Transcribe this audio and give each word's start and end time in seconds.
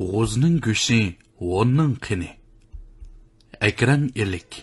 Ғозының 0.00 0.54
күші, 0.64 1.18
оның 1.36 1.90
қыны. 2.00 2.30
Әкірін 3.60 4.06
елік. 4.16 4.56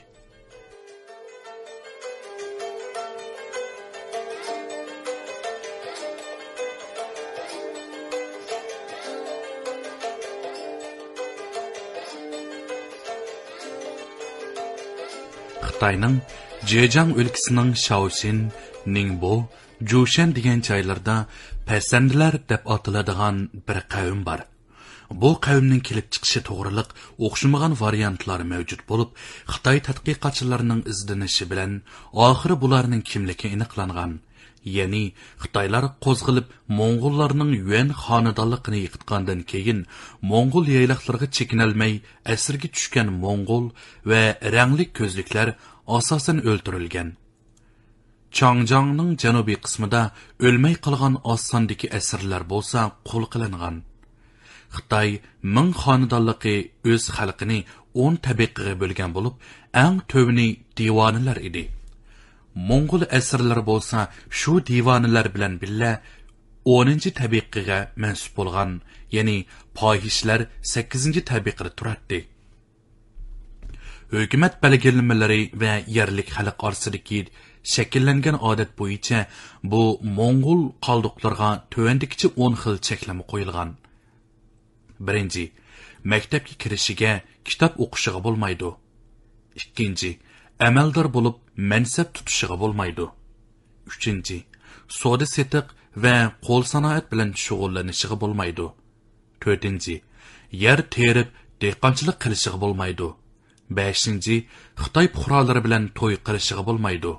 Қытайның 15.62 16.20
Жежаң 16.66 17.14
өлкісінің 17.14 17.76
Шаусин, 17.78 18.48
Нingbo, 18.90 19.46
Жушен 19.80 20.34
деген 20.34 20.66
жайларда 20.66 21.28
пәсәнділер 21.70 22.42
деп 22.50 22.66
атыладыған 22.66 23.46
бір 23.70 23.86
қауым 23.94 24.26
бар– 24.26 24.50
bu 25.22 25.32
qavmning 25.46 25.82
kelib 25.88 26.08
chiqishi 26.14 26.42
to'g'riliq 26.50 26.90
o'xshamagan 27.28 27.74
variantlar 27.84 28.42
mavjud 28.52 28.82
bo'lib 28.90 29.10
xitoy 29.54 29.78
tadqiqotchilarining 29.88 30.82
izlanishi 30.94 31.46
bilan 31.52 31.72
oxiri 32.28 32.56
bularning 32.64 33.04
kimligi 33.12 33.48
aniqlangan. 33.56 34.12
Ya'ni 34.78 35.04
xitoylar 35.44 35.86
qo'zg'ilib 36.06 36.48
mo'ng'ullarning 36.80 37.52
yuan 37.62 37.90
xonadonligini 38.04 38.80
yiqitgandan 38.86 39.42
keyin 39.52 39.80
mo'ng'ul 40.32 40.66
yayloqlarga 40.76 41.28
chekinolmay 41.38 41.94
asirga 42.34 42.68
tushgan 42.76 43.08
mo'ng'ul 43.24 43.66
va 44.10 44.24
rangli 44.56 44.86
ko'zliklar 44.98 45.48
asosan 45.98 46.38
o'ltirilgan 46.50 47.10
changjangning 48.38 49.12
janubiy 49.24 49.58
qismida 49.66 50.02
o'lmay 50.48 50.76
qolgan 50.86 51.16
oz 51.34 51.42
sondagi 51.52 51.88
asirlar 52.00 52.44
bo'lsa 52.54 52.80
qul 53.10 53.24
qilingan. 53.34 53.76
Xitoy 54.76 55.10
ming 55.56 55.72
xonadonligi 55.82 56.56
o'z 56.92 57.04
xalqini 57.18 57.60
o'n 58.04 58.16
tabaqaga 58.26 58.74
bo'lgan 58.82 59.12
bo'lib 59.18 59.36
eng 59.84 59.98
tovini 60.12 60.48
divonilar 60.80 61.38
edi. 61.50 61.66
Mo'ng'ul 62.70 63.04
asrlari 63.20 63.64
bo'lsa 63.72 64.00
shu 64.40 64.54
divonilar 64.72 65.28
bilan 65.36 65.54
billa 65.62 65.92
o'ninchi 66.76 67.10
tabiqaga 67.20 67.80
mansub 68.04 68.34
bo'lgan 68.40 68.72
ya'ni 69.16 69.38
poyishlar 69.80 70.42
sakkizinchi 70.74 71.22
tabiqada 71.32 71.72
turardi 71.78 72.20
hukumat 74.12 74.54
belgilamalari 74.64 75.42
va 75.62 75.74
yerlik 75.98 76.30
xalq 76.38 76.64
orasidagi 76.68 77.20
shakllangan 77.74 78.38
odat 78.50 78.72
bo'yicha 78.80 79.20
bu 79.72 79.82
mo'ng'ul 80.18 80.62
qoldiqlarga 80.88 81.50
tuvandikicha 81.74 82.28
o'n 82.44 82.54
xil 82.62 82.76
cheklama 82.88 83.24
qo'yilgan. 83.32 83.70
Birinchi 85.08 85.44
maktabga 86.12 86.54
kirishiga 86.62 87.12
kitob 87.48 87.74
o'qishiga 87.84 88.20
bo'lmaydi. 88.26 88.70
Ikkinchi 89.62 90.12
amaldor 90.68 91.08
bo'lib 91.16 91.36
mansab 91.72 92.08
tutishiga 92.16 92.56
bo'lmaydi. 92.64 93.06
Uchinchi 93.92 94.38
soda 95.00 95.26
setiq 95.36 95.68
va 96.04 96.16
qo'l 96.48 96.64
sanoat 96.74 97.06
bilan 97.12 97.30
shug'ullanishiga 97.44 98.16
bo'lmaydi. 98.24 98.66
To'rtinchi 99.42 99.96
yer 100.64 100.80
terib 100.96 101.30
dehqonchilik 101.62 102.18
qilishiga 102.24 102.58
bo'lmaydi. 102.64 103.08
Beshinchi 103.78 104.36
xitoy 104.82 105.08
puhrolari 105.16 105.62
bilan 105.66 105.84
to'y 105.98 106.16
qilishiga 106.28 106.64
bo'lmaydi. 106.70 107.12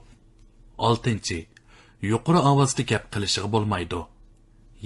Oltinchi 0.88 1.38
yuqori 2.12 2.40
ovozda 2.50 2.82
gap 2.90 3.04
qilishiga 3.14 3.48
bo'lmaydi. 3.54 4.00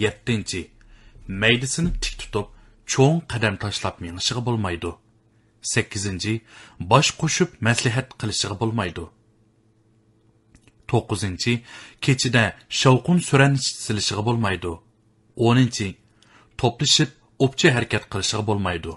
Yettinchi 0.04 0.60
maydisini 1.42 1.90
tik 2.02 2.14
tutib 2.20 2.46
cho'ng 2.92 3.18
qadam 3.32 3.54
tashlab 3.64 3.94
menishiga 4.04 4.42
bo'lmaydi 4.48 4.90
sakkizinchi 5.72 6.34
bosh 6.92 7.10
qo'shib 7.20 7.50
maslahat 7.68 8.08
qilishiga 8.20 8.56
bo'lmaydi 8.62 9.04
to'qqizinchi 10.90 11.52
kechida 12.04 12.44
shovqin 12.80 13.18
suran 13.28 13.54
silishiga 13.84 14.22
bo'lmaydi 14.28 14.72
o'ninchi 15.48 15.88
to'plashib 16.60 17.10
o'pcha 17.44 17.68
harakat 17.76 18.04
qilishiga 18.12 18.44
bo'lmaydi 18.50 18.92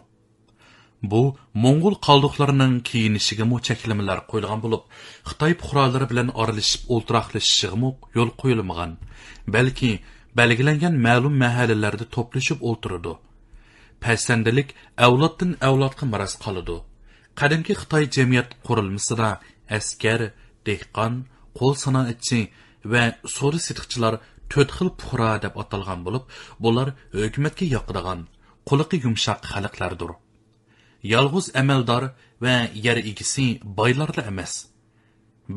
bu 1.12 1.22
mo'ng'ul 1.64 1.96
qoldiqlarining 2.08 2.74
kiyinishiga 2.90 3.46
cheklamalar 3.68 4.20
qo'yilgan 4.32 4.60
bo'lib 4.66 4.84
xitoy 5.30 5.54
puhrolari 5.62 6.06
bilan 6.12 6.30
oralashib 6.42 6.82
o'ltiroqlashishiga 6.94 7.92
yo'l 8.18 8.32
qo'yilmagan 8.42 8.92
balki 9.56 9.92
belgilangan 10.40 10.96
ma'lum 11.08 11.36
mahallalarda 11.44 12.06
to'plashib 12.16 12.60
o'ltiradi 12.72 13.14
pasandalik 14.04 14.70
avloddan 15.06 15.52
avlodga 15.68 16.06
maros 16.14 16.34
qoladi. 16.44 16.78
Qadimgi 17.40 17.74
xitoy 17.82 18.04
jamiyat 18.16 18.50
qurilmasida 18.66 19.30
askar 19.78 20.22
dehqon 20.68 21.14
qo'l 21.58 21.74
sanoatchi 21.84 22.40
va 22.92 23.04
so'ri 23.36 23.60
sitiqchilar 23.68 24.14
to'rt 24.52 24.72
xil 24.78 24.90
puhra 25.02 25.32
deb 25.44 25.54
atalgan 25.64 26.00
bo'lib 26.06 26.24
bular 26.64 26.88
hukumatga 27.20 27.66
yoqadigan 27.76 28.20
quliqi 28.70 28.98
yumshoq 29.06 29.40
xalqlardir. 29.52 30.12
Yolg'iz 31.14 31.46
amaldor 31.62 32.04
va 32.44 32.56
yer 32.86 32.98
egisi 33.12 33.46
boylarda 33.80 34.22
emas 34.32 34.54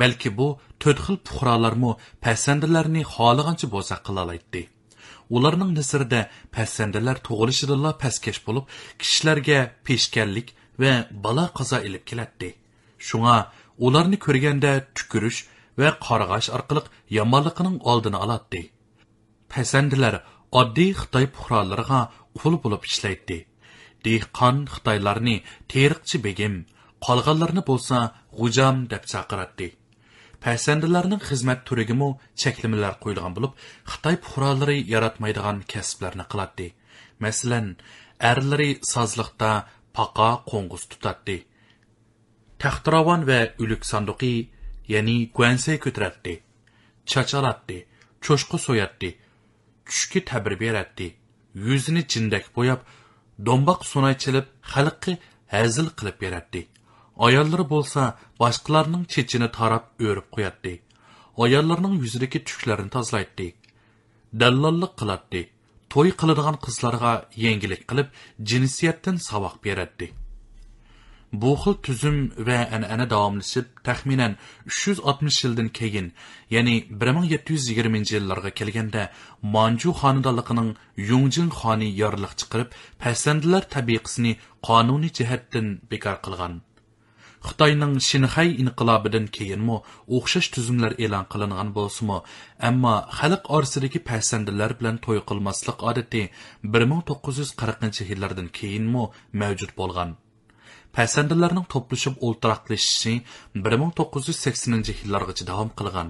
balki 0.00 0.30
bu 0.38 0.48
to'rt 0.82 1.00
xil 1.06 1.16
puhrolarmu 1.28 1.90
pasandalarni 2.24 3.02
xohlagancha 3.14 3.66
bo'lsa 3.74 3.94
qilolaydi 4.06 4.62
ularning 5.36 5.72
nisrida 5.78 6.20
pasandalar 6.56 7.16
tug'ilishidala 7.26 7.90
pastkash 8.02 8.40
bo'lib 8.46 8.64
kishilarga 9.00 9.58
peshkanlik 9.86 10.48
va 10.82 10.92
balo 11.24 11.46
qazo 11.58 11.78
ilib 11.88 12.04
keladi. 12.10 12.50
Shunga 13.06 13.36
ularni 13.86 14.18
ko'rganda 14.26 14.72
tukurish 14.96 15.40
va 15.80 15.88
qarg'ash 16.06 16.48
orqali 16.56 16.82
yomonligining 17.18 17.76
oldini 17.92 18.18
oladi. 18.24 18.62
Pasandilar 19.52 20.14
oddiy 20.60 20.92
xitoy 21.00 21.26
puhrolariga 21.34 22.00
qul 22.38 22.54
bo'lib 22.64 22.82
ishlaydi. 22.90 23.38
Dehqon 24.04 24.56
xitoylarni 24.74 25.36
teriqchi 25.72 26.16
begim 26.26 26.54
qolganlarni 27.06 27.62
bo'lsa 27.70 27.98
g'ujam 28.38 28.76
deb 28.92 29.02
chaqiradi. 29.12 29.68
Pasandalarning 30.44 31.22
xizmat 31.28 31.60
turigimi 31.68 32.08
cheklamalar 32.42 32.94
qo'yilgan 33.02 33.32
bo'lib 33.36 33.52
xitoy 33.92 34.16
puhrolari 34.24 34.78
yaratmaydigan 34.94 35.58
kasblarni 35.72 36.24
qiladi 36.32 36.68
masalan 37.24 37.66
arlari 38.30 38.70
sozliqda 38.92 39.50
paqa 39.98 40.30
qo'ng'iz 40.50 40.84
tutadi 40.92 41.38
taxtiravon 42.62 43.22
va 43.30 43.40
ulik 43.62 43.82
sanduqi 43.92 44.34
ya'ni 44.94 45.16
guansay 45.36 45.78
ko'taradi 45.84 46.34
chachalatdi 47.10 47.78
cho'shqi 48.24 48.58
so'yatdi 48.66 49.10
tushki 49.88 50.20
tabir 50.30 50.54
beradi 50.62 51.08
yuzini 51.66 52.02
jindak 52.12 52.44
bo'yab 52.56 52.80
do'mboq 53.46 53.80
sunay 53.92 54.14
chilib 54.22 54.46
xalqqa 54.72 55.12
hazil 55.54 55.88
qilib 55.98 56.16
beradi 56.24 56.60
ayollari 57.26 57.66
bo'lsa 57.74 58.02
boshqalarning 58.42 59.04
chechini 59.12 59.48
tarab 59.58 59.84
o'rib 60.08 60.26
qo'yadi. 60.34 60.74
Ayollarning 61.44 61.94
yuzidagi 62.04 62.38
tuklarni 62.48 62.90
tozalaydi 62.96 63.48
dallollik 64.40 64.92
qiladi. 65.00 65.42
To'y 65.92 66.10
qiladigan 66.20 66.56
qizlarga 66.64 67.12
yangilik 67.44 67.82
qilib 67.90 68.08
jinsiyatdan 68.50 69.16
saboq 69.28 69.54
beradi. 69.64 70.08
Bu 71.42 71.52
xil 71.62 71.74
tuzum 71.86 72.16
va 72.46 72.58
an'ana 72.76 73.06
davomlashib 73.14 73.66
taxminan 73.86 74.32
360 74.66 75.44
yildan 75.44 75.68
keyin 75.78 76.06
ya'ni 76.54 76.76
1720 77.02 78.12
yillarga 78.14 78.50
kelganda 78.60 79.02
manju 79.54 79.90
xonadonligining 80.00 80.70
yungjin 81.10 81.48
xoni 81.60 81.88
yorliq 82.02 82.32
chiqarib 82.40 82.70
pasandilar 83.02 83.62
tabiqasini 83.74 84.32
qonuniy 84.68 85.12
jihatdan 85.18 85.66
bekor 85.90 86.16
qilgan. 86.24 86.54
Xitoyning 87.48 87.94
shinxay 88.08 88.48
inqilobidan 88.62 89.26
keyinmi 89.36 89.76
o'xshash 90.16 90.48
tuzumlar 90.54 90.92
e'lon 91.04 91.24
qilingan 91.32 91.68
bo'lsimi 91.78 92.18
ammo 92.68 92.94
xalq 93.18 93.42
orasidagi 93.56 94.00
pasandilar 94.10 94.70
bilan 94.80 94.96
to'y 95.04 95.20
qilmaslik 95.30 95.78
odati 95.90 96.22
1940 96.78 98.02
yillardan 98.10 98.48
keyinmi 98.58 99.04
mavjud 99.42 99.72
bo'lgan. 99.80 100.10
Pasandalarning 100.96 101.66
to'plashib 101.72 102.14
o'ltiraqlashishi 102.26 103.14
1980 103.68 104.96
yillargacha 105.02 105.44
davom 105.50 105.70
qilgan. 105.80 106.08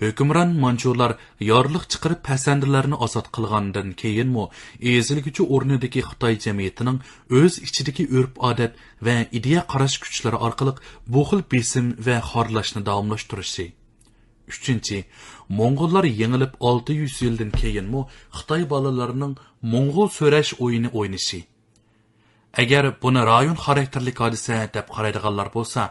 hukmron 0.00 0.50
manchurlar 0.64 1.12
yorliq 1.50 1.84
chiqarib 1.92 2.20
pasandalarni 2.28 2.96
ozod 3.06 3.30
qilgandan 3.36 3.88
keyinmi 4.02 4.44
ezilguchi 4.92 5.46
o'rnidagi 5.54 6.04
xitoy 6.08 6.34
jamiyatining 6.46 6.98
o'z 7.40 7.58
ichidagi 7.66 8.04
urf 8.18 8.32
odat 8.50 8.72
va 9.06 9.16
ideya 9.38 9.62
qarash 9.72 9.96
kuchlari 10.04 10.42
orqali 10.48 10.72
bu 11.12 11.22
xil 11.30 11.42
besim 11.52 11.86
va 12.06 12.16
xorlashni 12.30 12.80
davomlashtirishi. 12.88 13.66
Uchinchi 14.52 14.98
mo'ng'ullar 15.58 16.04
yengilib 16.20 16.52
olti 16.68 16.92
yuz 17.02 17.14
yildan 17.24 17.50
keyinmi 17.60 18.00
xitoy 18.38 18.62
bolalarining 18.72 19.34
mo'ng'ul 19.72 20.08
so'rash 20.18 20.52
o'yini 20.64 20.90
o'ynashi 20.98 21.40
agar 22.62 22.84
buni 23.02 23.20
rayon 23.30 23.58
xarakterli 23.64 24.12
hodisa 24.20 24.56
deb 24.76 24.86
qaraydiganlar 24.96 25.48
bo'lsa 25.56 25.82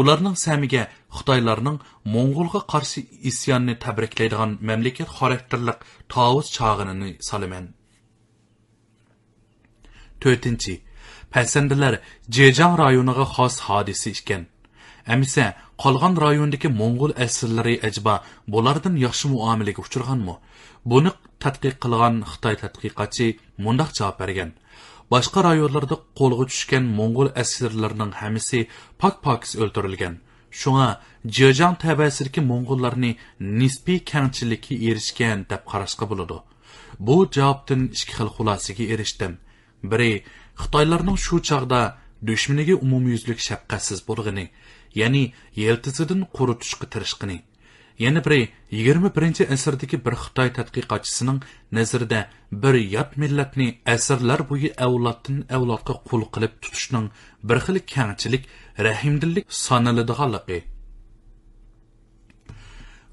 ularning 0.00 0.36
samiga 0.44 0.82
xitoylarning 1.16 1.78
mo'ng'ulga 2.14 2.60
qarshi 2.72 3.00
isyonni 3.30 3.74
tabriklaydigan 3.84 4.50
mamlakat 4.68 5.08
xarakterlik 5.18 5.78
tovuz 6.12 6.46
chog'inini 6.56 7.10
solaman. 7.28 7.64
To'rtinchi. 10.20 10.74
Pasandalar 11.32 11.94
jejang 12.36 12.74
rayoniga 12.82 13.24
xos 13.34 13.54
hodisa 13.66 14.10
ekan 14.18 14.42
amisa 15.12 15.46
qolgan 15.82 16.14
rayondagi 16.24 16.68
mo'ng'ul 16.80 17.12
asirlari 17.24 17.76
ajba 17.88 18.14
bulardan 18.52 18.94
yaxshi 19.04 19.26
muomalaga 19.32 19.80
uchirganmi? 19.86 20.34
Buni 20.90 21.10
tadqiq 21.42 21.76
qilgan 21.82 22.14
xitoy 22.30 22.54
tadqiqotchi 22.62 23.26
mundoq 23.64 23.90
javob 23.98 24.16
bergan. 24.22 24.50
Boshqa 25.14 25.40
rayonlarda 25.48 25.96
qo'lga 26.18 26.44
tushgan 26.50 26.84
mo'ng'ul 26.98 27.28
asirlarining 27.42 28.12
hammasi 28.20 28.60
pak 29.00 29.14
pokis 29.24 29.52
o'ldirilgan. 29.62 30.14
Shunga 30.60 30.88
jejang 31.36 31.76
tabasidagi 31.84 32.40
mo'ng'ullarni 32.50 33.10
nisbiy 33.60 34.00
kangchilikka 34.12 34.74
erishgan 34.90 35.38
deb 35.50 35.62
qarashga 35.70 36.04
bo'ladi. 36.10 36.38
Bu 37.06 37.16
javobdan 37.36 37.82
ikki 37.96 38.12
xil 38.18 38.28
xulosaga 38.36 38.84
erishdim. 38.94 39.32
Biri 39.90 40.12
xitoylarning 40.62 41.18
shu 41.26 41.36
chog'da 41.48 41.80
dushmaniga 42.28 42.74
umumyuzlik 42.84 43.40
shafqatsiz 43.48 44.00
bo'lg'ini 44.08 44.46
ya'ni 45.00 45.24
yeltisidan 45.62 46.20
quritishga 46.36 46.86
tirishqini 46.94 47.38
yana 47.98 48.24
biri 48.24 48.48
yigirma 48.70 49.10
birinchi 49.16 49.48
asrdagi 49.54 49.96
bir 50.06 50.14
xitoy 50.24 50.48
tadqiqotchisining 50.58 51.38
nazarida 51.78 52.20
bir 52.62 52.74
yot 52.96 53.16
millatni 53.22 53.68
asrlar 53.94 54.40
bo'yi 54.50 54.70
avloddan 54.86 55.38
avlodga 55.56 55.94
qul 56.08 56.22
qilib 56.34 56.54
tutishning 56.62 57.06
bir 57.48 57.58
xil 57.66 57.76
kangchilik 57.94 58.44
rahimdillik 58.86 59.46
sanaladiganligi. 59.64 60.58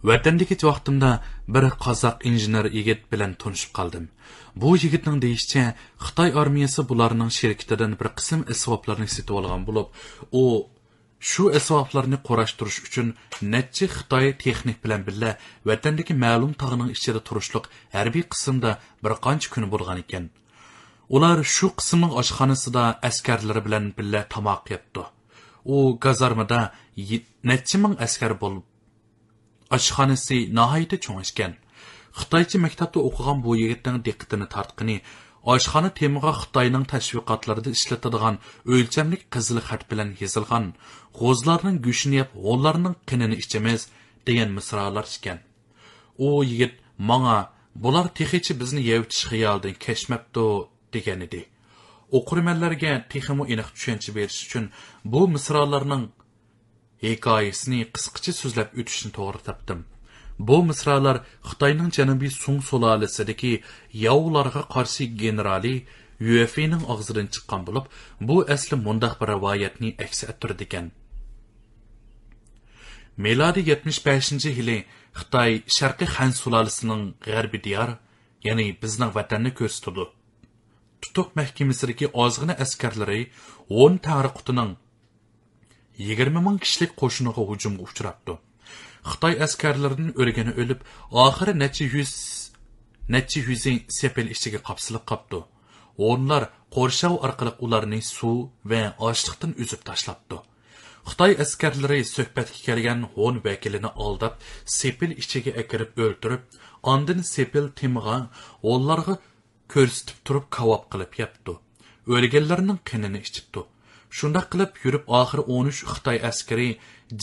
Vatandagi 0.10 0.56
vaqtimda 0.70 1.10
bir 1.56 1.66
qozoq 1.86 2.26
injener 2.30 2.66
yigit 2.78 3.02
bilan 3.12 3.34
tanishib 3.42 3.72
qoldim. 3.78 4.06
Bu 4.62 4.70
yigitning 4.84 5.18
deyishicha 5.26 5.64
xitoy 6.06 6.30
armiyasi 6.42 6.82
bularning 6.90 7.32
sherkitidan 7.40 7.92
bir 8.00 8.08
qism 8.18 8.40
isboblarni 8.54 9.08
setib 9.16 9.36
olgan 9.40 9.62
bo'lib 9.68 9.88
u 10.42 10.44
shu 11.30 11.44
asboblarni 11.60 12.18
qo'rashtirish 12.28 12.80
uchun 12.88 13.08
nechi 13.54 13.86
xitoy 13.96 14.28
texnik 14.44 14.78
bilan 14.84 15.02
birga 15.08 15.32
vatandagi 15.70 16.14
ma'lum 16.26 16.52
tog'ning 16.62 16.90
ichida 16.96 17.22
turishliq 17.28 17.66
harbiy 17.96 18.26
qismda 18.34 18.72
bir 19.04 19.14
qancha 19.26 19.48
kun 19.54 19.66
bo'lgan 19.74 20.04
ekan. 20.04 20.26
Ular 21.16 21.38
shu 21.56 21.68
qismning 21.80 22.14
oshxonasida 22.22 22.84
askarlari 23.10 23.62
bilan 23.68 23.86
birga 23.98 24.22
tomoq 24.34 24.64
yebdi 24.76 25.04
u 25.66 25.98
gazarmada 26.00 26.72
nechi 27.44 27.78
ming 27.84 27.96
askar 28.06 28.34
bo'lib 28.44 28.64
oshxonasi 29.78 30.38
nihoyatda 30.58 30.98
cho'ngishgan 31.06 31.54
xitoycha 32.20 32.58
maktabda 32.66 33.04
o'qigan 33.08 33.44
bu 33.46 33.56
yigitning 33.62 33.98
diqqatini 34.08 34.48
tortqini 34.56 34.98
oshxona 35.54 35.90
temiga 36.00 36.32
xitoyning 36.42 36.86
tashviqotlarida 36.94 37.70
ishlatadigan 37.78 38.36
o'lchamlik 38.74 39.24
qizil 39.34 39.60
xat 39.70 39.88
bilan 39.92 40.10
yozilgan. 40.22 40.66
G'o'zlarning 41.20 41.78
go'shtini 41.86 42.16
yeb 42.22 42.30
g'o'llarning 42.46 42.96
qinini 43.10 43.36
ichamiz 43.44 43.82
degan 44.28 44.50
misralar 44.58 45.08
ekan 45.18 45.40
u 46.22 46.44
yigit 46.44 46.74
manga 46.98 47.38
bular 47.84 48.08
texichi 48.20 48.54
bizni 48.62 48.82
yevitish 48.92 49.24
xiyolidan 49.32 49.76
kechmabdi 49.86 50.46
degan 50.96 51.22
edi. 51.28 51.42
O'qirmanlarga 52.18 52.92
teximu 53.14 53.44
aniq 53.54 53.70
tushuncha 53.76 54.12
berish 54.18 54.40
uchun 54.46 54.66
bu 55.14 55.22
misralarning 55.36 56.04
hikoyasini 57.06 57.80
qisqacha 57.96 58.34
so'zlab 58.42 58.70
o'tishni 58.80 59.12
to'g'ri 59.18 59.42
topdim. 59.48 59.80
Bu 60.48 60.58
misralar 60.70 61.18
xitoyning 61.50 61.92
janubiy 61.98 62.32
sung 62.44 62.60
sulolasidagi 62.70 63.54
yovlarga 64.06 64.62
qarshi 64.76 65.06
generali 65.22 65.76
UFA'ning 66.22 66.84
og'zidan 66.94 67.28
chiqqan 67.34 67.62
bo'lib, 67.68 67.86
bu 68.28 68.36
asli 68.56 68.76
mundaq 68.86 69.14
bir 69.22 69.28
rivoyatni 69.34 69.90
aks 70.06 70.20
ettirdi 70.32 70.64
ekan. 70.68 70.88
Melodi 73.26 73.62
75-yili 73.70 74.78
Xitoy 75.20 75.52
Sharqiy 75.78 76.10
Xan 76.16 76.32
sulolasining 76.42 77.04
g'arbiy 77.28 77.62
diyor, 77.68 77.90
ya'ni 78.48 78.66
bizning 78.82 79.12
vatanni 79.18 79.52
ko'rsatdi. 79.60 80.06
Tutuq 81.02 81.30
mahkamasidagi 81.40 82.08
ozg'ina 82.24 82.54
askarlari 82.64 83.22
10 83.70 83.98
tariqutining 84.08 84.72
20 85.98 86.46
ming 86.48 86.58
kishilik 86.64 86.92
qo'shiniga 87.02 87.42
hujumga 87.50 87.84
uchrabdi. 87.88 88.34
Xitoy 89.10 89.36
askarlarining 89.46 90.12
o'lgani 90.22 90.54
o'lib 90.62 90.80
oxiri 91.26 91.54
necha 91.64 91.86
yuz 91.96 92.12
necha 93.16 93.40
yuzi 93.48 93.74
sepil 94.00 94.28
ichiga 94.36 94.60
qopsilib 94.68 95.04
qopdi. 95.12 95.40
O'nlar 96.10 96.44
qo'rshov 96.76 97.16
orqali 97.26 97.54
ularni 97.66 98.02
suv 98.16 98.38
va 98.72 98.84
ochliqdan 99.10 99.52
uzib 99.64 99.82
tashlabdi. 99.90 100.38
Xitoy 101.10 101.32
askarlari 101.44 102.00
suhbatga 102.16 102.60
kelgan 102.68 103.02
hon 103.16 103.36
vakilini 103.48 103.92
aldab 104.06 104.34
sepil 104.78 105.12
ichiga 105.24 105.52
akirib 105.62 105.92
o'ltirib 106.06 106.44
ondin 106.94 107.20
sepil 107.34 107.66
timg'a 107.80 108.18
o'nlarga 108.72 109.16
ko'rsatib 109.74 110.18
turib 110.28 110.46
kavob 110.58 110.84
qilib 110.92 111.14
yapdi 111.24 111.54
o'lganlarning 112.14 112.80
qinini 112.90 113.20
ichibdi. 113.28 113.62
Shundoq 114.18 114.48
qilib 114.54 114.72
yurib 114.84 115.06
oxiri 115.20 115.44
13 115.58 115.84
xitoy 115.94 116.18
askari 116.30 116.70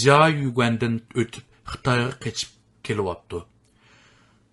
ja 0.05 0.21
yugandan 0.43 0.95
o'tib 1.21 1.45
xitoyga 1.71 2.11
qechib 2.25 2.51
kelyapti 2.87 3.39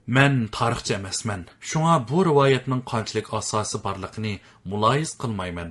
man 0.08 0.48
tarixchi 0.52 0.94
emasman. 1.00 1.42
Shunga 1.70 1.96
bu 2.10 2.26
rivoyatning 2.28 2.82
qanchalik 2.92 3.28
asosi 3.40 3.78
borligini 3.86 4.34
muloyiz 4.70 5.12
qilmayman. 5.22 5.70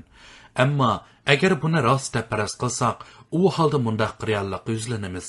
Ammo 0.65 0.93
agar 1.33 1.53
buni 1.63 1.81
rost 1.89 2.15
deb 2.15 2.27
faraz 2.31 2.55
qilsak 2.63 3.05
u 3.39 3.51
holda 3.57 3.79
mundaq 3.87 4.15
reallikqa 4.31 4.71
yuzlanamiz. 4.77 5.27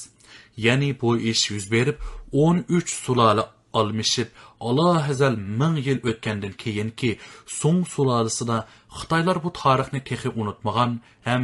Ya'ni 0.65 0.89
bu 1.01 1.09
ish 1.31 1.43
yuz 1.51 1.65
berib 1.73 1.97
13 2.31 2.89
sulola 3.03 3.43
almishib 3.79 4.29
alohazal 4.69 5.35
ming 5.59 5.77
yil 5.87 5.99
o'tgandan 6.09 6.53
keyinki 6.63 7.11
so'ng 7.59 7.83
sulolасida 7.93 8.57
xitoylar 8.97 9.37
bu 9.43 9.49
tarixni 9.61 10.01
texi 10.09 10.29
unutmagan 10.41 10.91
ham 11.27 11.43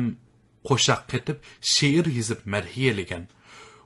qo'shoq 0.67 1.01
qetib 1.11 1.37
she'r 1.73 2.05
yezib 2.17 2.39
marhiyalagan. 2.53 3.23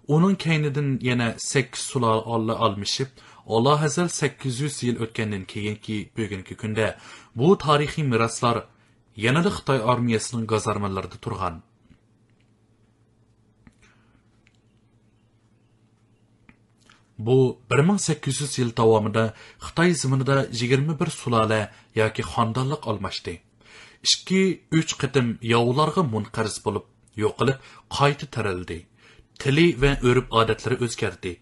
Onun 0.07 0.35
kaynidan 0.35 0.99
yana 1.01 1.33
8 1.37 1.79
sulola 1.79 2.55
almishib 2.55 3.07
alohazal 3.47 4.07
800 4.07 4.83
yil 4.83 5.01
o'tgandan 5.01 5.43
keyinki 5.45 6.09
bugungi 6.17 6.55
kunda 6.57 6.97
bu 7.35 7.57
tarixiy 7.57 8.05
meroslar 8.13 8.57
yanada 9.25 9.49
xitoy 9.57 9.79
armiyasining 9.91 10.47
gazarmalarida 10.53 11.17
turgan 11.25 11.55
Bu 17.17 17.59
1800 17.69 18.59
yil 18.59 18.77
davomida 18.77 19.33
Xitoy 19.59 19.93
ziminida 19.93 20.47
21 20.51 21.07
sulola 21.07 21.71
yoki 21.95 22.21
xonadonlik 22.21 22.87
almashdi. 22.87 23.41
2-3 24.03 24.97
qitim 25.01 25.37
yovlarga 25.41 26.03
munqariz 26.03 26.57
bo'lib, 26.65 26.83
yo'qilib, 27.23 27.57
qayta 27.97 28.25
tarildi. 28.35 28.77
Tili 29.41 29.67
va 29.81 29.91
urf-odatlari 30.09 30.77
o'zgardi. 30.85 31.33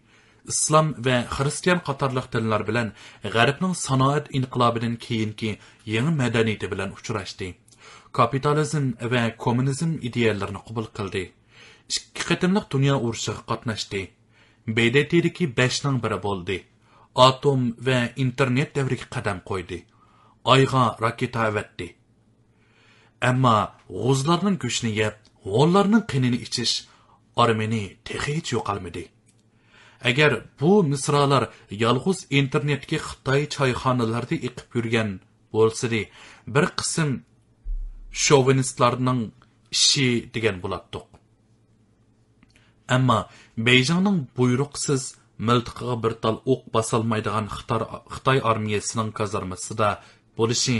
islom 0.52 0.88
va 1.06 1.18
xristian 1.36 1.80
qatorliq 1.88 2.26
dinlar 2.34 2.62
bilan 2.70 2.88
g'arbning 3.36 3.76
sanoat 3.82 4.26
inqilobidan 4.38 4.96
keyingi 5.06 5.52
yangi 5.94 6.14
madaniyati 6.22 6.68
bilan 6.74 6.90
uchrashdi 6.98 7.48
kapitalizm 8.18 8.86
va 9.14 9.22
kommunizm 9.44 9.92
ideyalarini 10.10 10.62
qabul 10.68 10.90
qildi 10.98 11.24
ikki 12.00 12.28
qatimliq 12.32 12.66
dunyo 12.76 12.96
urushiga 13.06 13.42
qatnashdi 13.52 14.02
BDT'deki 14.68 15.48
5ning 15.56 15.98
biri 16.04 16.18
bo'ldi. 16.24 16.58
Atom 17.16 17.76
va 17.86 17.98
internet 18.16 18.76
davriga 18.76 19.08
qadam 19.16 19.42
qo'ydi. 19.50 19.84
Oyga 20.54 20.84
raketa 21.02 21.48
avatdi. 21.50 21.88
Ammo 23.30 23.56
g'uzlarning 23.90 24.58
go'shtini 24.64 24.94
yeb, 25.02 25.16
g'ollarning 25.44 26.06
qinini 26.12 26.40
ichish 26.48 26.76
Armeni 27.36 27.84
texich 28.08 28.54
yo'qolmadi. 28.56 29.06
Agar 30.10 30.32
bu 30.60 30.72
misralar 30.92 31.44
yolg'iz 31.84 32.20
internetga 32.40 32.98
Xitoy 33.08 33.42
choyxonalarida 33.56 34.36
iqib 34.48 34.70
yurgan 34.76 35.10
bo'lsa-da, 35.54 36.02
bir 36.54 36.66
qism 36.80 37.10
shovinistlarning 38.26 39.22
ishi 39.78 40.08
degan 40.36 40.58
bo'lardik. 40.64 41.08
Ammo 42.96 43.20
Beyjingning 43.68 44.20
buyruqsiz 44.38 45.04
miltiqiga 45.48 45.96
bir 46.04 46.14
tal 46.24 46.38
o'q 46.54 46.64
basolmaydigan 46.76 47.48
Xitoy 48.14 48.40
armiyasining 48.52 49.10
kazarmasida 49.20 49.90
bo'lishi 50.38 50.78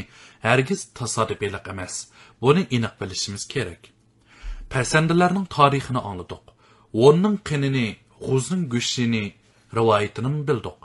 hargiz 0.48 0.82
tasodifiy 1.00 1.52
emas. 1.74 1.96
Buni 2.42 2.64
aniq 2.76 2.94
bilishimiz 3.02 3.44
kerak. 3.54 3.93
Pasandalarning 4.70 5.48
tarixini 5.58 6.02
angladik. 6.10 6.44
O'nning 7.06 7.38
qinini, 7.50 7.88
g'uzning 8.28 8.64
go'shtini, 8.74 9.26
rivoyatini 9.78 10.32
bildiq 10.48 10.80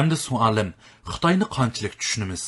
Endi 0.00 0.16
sualim 0.26 0.70
Xitoyni 1.12 1.46
qanchalik 1.56 1.94
tushunimiz 2.00 2.44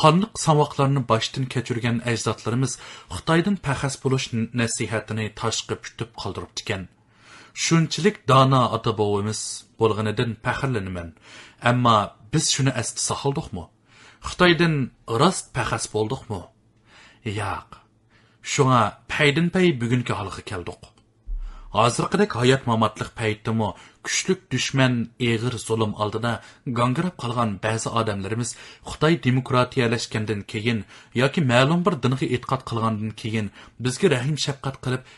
qonliq 0.00 0.32
samoqlarni 0.44 1.02
boshdan 1.12 1.44
kechirgan 1.54 1.96
ajdodlarimiz 2.10 2.72
xitoydan 3.14 3.56
paxas 3.66 3.94
bo'lish 4.02 4.26
nasihatini 4.60 5.26
tashqi 5.40 5.74
putib 5.84 6.10
qoldiribdikan. 6.22 6.82
Shunchalik 7.64 8.16
dono 8.30 8.62
ota 8.76 8.92
bobomiz 9.00 9.40
bo'lganidan 9.80 10.30
faxrlanaman 10.44 11.08
ammo 11.70 11.96
biz 12.32 12.44
shuni 12.54 12.72
asli 12.80 13.00
saqildikmi 13.08 13.64
xitoydan 14.28 14.74
rost 15.20 15.46
paxas 15.56 15.84
bo'ldikmi? 15.94 16.40
Yo'q. 17.40 17.68
Шуңа 18.48 18.82
пәйдін 19.12 19.50
пәй 19.52 19.74
бүгінгі 19.76 20.14
халқы 20.16 20.42
келдік. 20.48 20.86
Азырқыдек 21.68 22.32
hayat 22.40 22.62
маматлық 22.64 23.10
пәйттімі 23.18 23.66
күшлік 24.06 24.46
дүшмен 24.54 24.94
еғір 25.20 25.58
золым 25.60 25.90
алдына 26.00 26.30
гаңгырап 26.78 27.18
қалған 27.20 27.58
бәзі 27.60 27.90
адамларымыз 28.00 28.54
Қытай 28.88 29.18
демократияләшкенден 29.26 30.46
кейін, 30.48 30.86
яки 31.12 31.44
мәлім 31.44 31.82
бір 31.84 31.98
дынғы 32.06 32.30
етқат 32.38 32.64
қылғандын 32.70 33.12
кейін 33.20 33.50
бізге 33.84 34.14
рәхим 34.14 34.38
шәпқат 34.40 34.78
қылып 34.86 35.10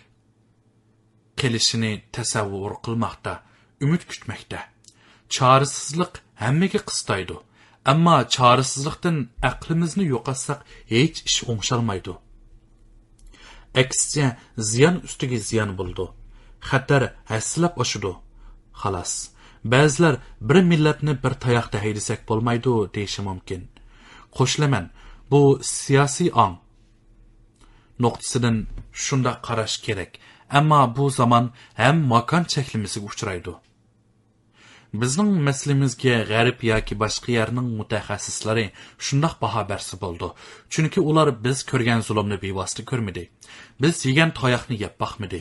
келішіні 1.39 1.93
тәсәвур 2.11 2.81
қылмақта, 2.83 3.37
үміт 3.79 4.09
күтмәкте. 4.11 4.65
Чарысызлық 5.31 6.19
әммеге 6.51 6.83
қыстайды. 6.83 7.39
Әмма 7.87 8.25
чарысызлықтың 8.27 9.23
әқлімізні 9.53 10.09
yo'qotsak 10.11 10.67
hech 10.91 11.23
ish 11.31 11.47
o'ngshalmaydi 11.47 12.19
aksicha 13.83 14.37
ziyon 14.71 14.97
ustiga 15.07 15.39
ziyon 15.49 15.71
bo'ldi. 15.79 16.07
Xatar 16.69 17.03
haslab 17.31 17.75
oshidi 17.83 18.12
xolos 18.81 19.12
ba'zilar 19.65 20.15
bir 20.41 20.62
millatni 20.71 21.15
bir 21.25 21.35
tayoqda 21.45 21.79
haydasak 21.85 22.21
bo'lmaydi 22.29 22.73
deyishi 22.95 23.23
mumkin. 23.29 23.62
Qo'shilaman 24.37 24.85
bu 25.31 25.43
siyosiy 25.62 26.31
ong. 26.45 26.57
Nuqtasidan 28.03 28.57
shundoq 29.05 29.39
qarash 29.47 29.77
kerak. 29.87 30.12
Ammo 30.59 30.81
bu 30.97 31.05
zamon 31.19 31.45
ham 31.81 31.97
makon 32.12 32.45
cheklimisiga 32.53 33.07
uchraydi. 33.11 33.53
Bizning 34.92 35.30
maslimizga 35.49 36.16
g'arib 36.30 36.62
yoki 36.70 36.94
boshqa 37.02 37.30
yerning 37.38 37.68
mutaxassislari 37.78 38.64
shundoq 39.06 39.35
baho 39.44 39.62
bersa 39.70 39.94
bo'ldi. 40.04 40.28
Chunki 40.73 41.00
ular 41.11 41.28
biz 41.44 41.59
ko'rgan 41.70 42.00
zulmni 42.09 42.37
bevosita 42.44 42.82
ko'rmadi. 42.90 43.25
Biz 43.82 43.94
yegan 44.09 44.30
toyoqni 44.40 44.76
yeb 44.85 44.94
boqmadi. 45.02 45.40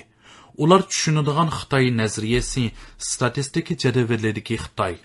Ular 0.63 0.81
tushunadigan 0.91 1.49
xitoy 1.57 1.85
nazariyasi 2.01 2.63
statistika 3.11 3.73
jadavalidagi 3.83 4.55
xitoy. 4.65 4.95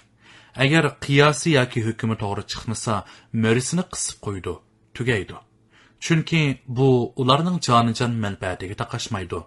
Agar 0.65 0.85
qiyosi 1.05 1.49
yoki 1.59 1.81
hukmi 1.89 2.15
to'g'ri 2.23 2.45
chiqmasa 2.53 2.95
mo'risini 3.43 3.85
qisib 3.93 4.17
qo'ydi 4.27 4.55
tugaydi. 4.97 5.37
Chunki 6.05 6.41
bu 6.77 6.89
ularning 7.23 7.59
jonijon 7.69 8.13
manfaatiga 8.25 8.75
taqashmaydi 8.83 9.41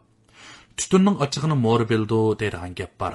tutunning 0.80 1.18
ochig'ini 1.26 1.58
mo'r 1.66 1.84
bildi 1.92 2.20
deydigan 2.42 2.74
gap 2.80 2.94
bor. 3.02 3.14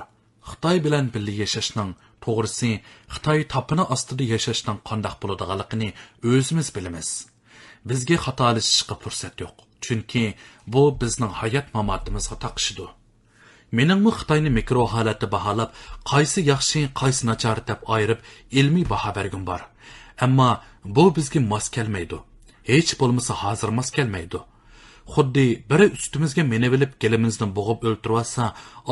Xitoy 0.51 0.77
bilan 0.87 1.11
birga 1.15 1.35
yashashning 1.43 1.91
to'g'risi 2.25 2.71
xitoy 3.15 3.41
topini 3.55 3.85
ostida 3.95 4.25
yashashning 4.35 4.79
qandoq 4.89 5.15
bo'ladiganligini 5.23 5.89
o'zimiz 6.33 6.69
bilamiz 6.77 7.09
bizga 7.89 8.17
xatolashishga 8.25 8.95
fursat 9.03 9.37
yo'q. 9.45 9.57
Chunki 9.85 10.25
bu 10.73 10.83
bizning 11.01 11.33
hayot 11.41 11.67
mamotimizga 11.77 12.37
taqishidi 12.45 12.87
meningmi 13.79 14.11
xitoyni 14.19 14.51
mikro 14.59 14.85
holatda 14.95 15.27
baholab 15.35 15.71
qaysi 16.11 16.41
yaxshi 16.53 16.81
qaysi 17.01 17.23
nachar 17.31 17.59
deb 17.71 17.81
ayirib 17.95 18.21
ilmiy 18.61 18.87
baho 18.93 19.11
bergim 19.19 19.43
bor 19.51 19.61
ammo 20.27 20.51
bu 20.97 21.05
bizga 21.17 21.41
mos 21.53 21.67
kelmaydi 21.77 22.19
hech 22.71 22.93
bo'lmasa 23.01 23.33
hozir 23.43 23.71
mos 23.79 23.89
kelmaydi 23.97 24.41
xuddi 25.15 25.47
biri 25.71 25.87
ustimizga 25.97 26.43
menevilib 26.53 26.93
kelimizni 27.03 27.47
bo'g'ib 27.59 27.85
o'ltirvotsa 27.89 28.45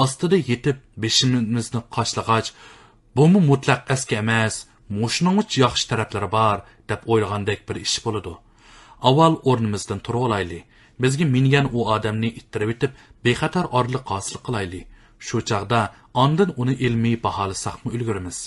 ostida 0.04 0.38
yetib 0.50 0.78
beshimizni 1.02 1.80
qoshlag'ach 1.96 2.48
bumi 3.16 3.40
mutlaq 3.50 3.80
aski 3.94 4.14
emas 4.22 4.54
mushningich 5.00 5.58
yaxshi 5.64 5.88
taraflari 5.90 6.28
bor 6.36 6.58
deb 6.90 7.00
o'ylagandek 7.12 7.60
bir 7.68 7.76
ish 7.86 7.98
bo'ladi. 8.04 8.34
Avval 9.08 9.34
o'rnimizdan 9.50 10.00
turib 10.06 10.22
olaylik. 10.28 10.64
Bizga 11.02 11.26
mingan 11.34 11.66
u 11.76 11.78
odamni 11.94 12.30
ittirib 12.40 12.70
etib 12.74 12.96
bexatar 13.24 13.66
orliq 13.78 14.04
hosil 14.12 14.36
qilaylik. 14.46 14.88
Shu 15.26 15.36
chog'da 15.50 15.80
ondin 16.24 16.50
uni 16.62 16.74
ilmiy 16.86 17.16
baholasaqmi 17.26 17.88
ulgurimiz 17.96 18.38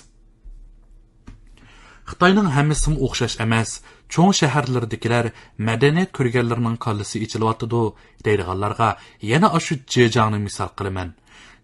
xitoyning 2.10 2.50
hammasi 2.56 2.92
o'xshash 3.06 3.36
emas 3.46 3.70
cho'ng 4.14 4.34
shaharlardagilar 4.40 5.26
madaniyat 5.68 6.12
ko'rganlarning 6.18 6.78
qollisi 6.86 7.18
ichilyotidi 7.26 7.82
deydiganlarga 8.26 8.90
yana 9.32 9.50
shu 9.66 9.74
jejangni 9.94 10.40
misol 10.48 10.72
qilaman. 10.78 11.10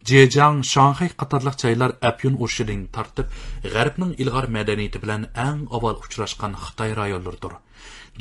Jejang 0.10 0.58
shanxay 0.72 1.10
qatorliq 1.22 1.56
joylar 1.64 1.92
apyun 2.10 2.36
urushidan 2.44 2.82
tortib 2.96 3.28
g'arbning 3.74 4.12
ilg'or 4.24 4.46
madaniyati 4.58 5.02
bilan 5.04 5.24
eng 5.48 5.60
avval 5.76 5.98
uchrashgan 6.04 6.54
xitoy 6.64 6.92
rayonlaridir. 7.00 7.54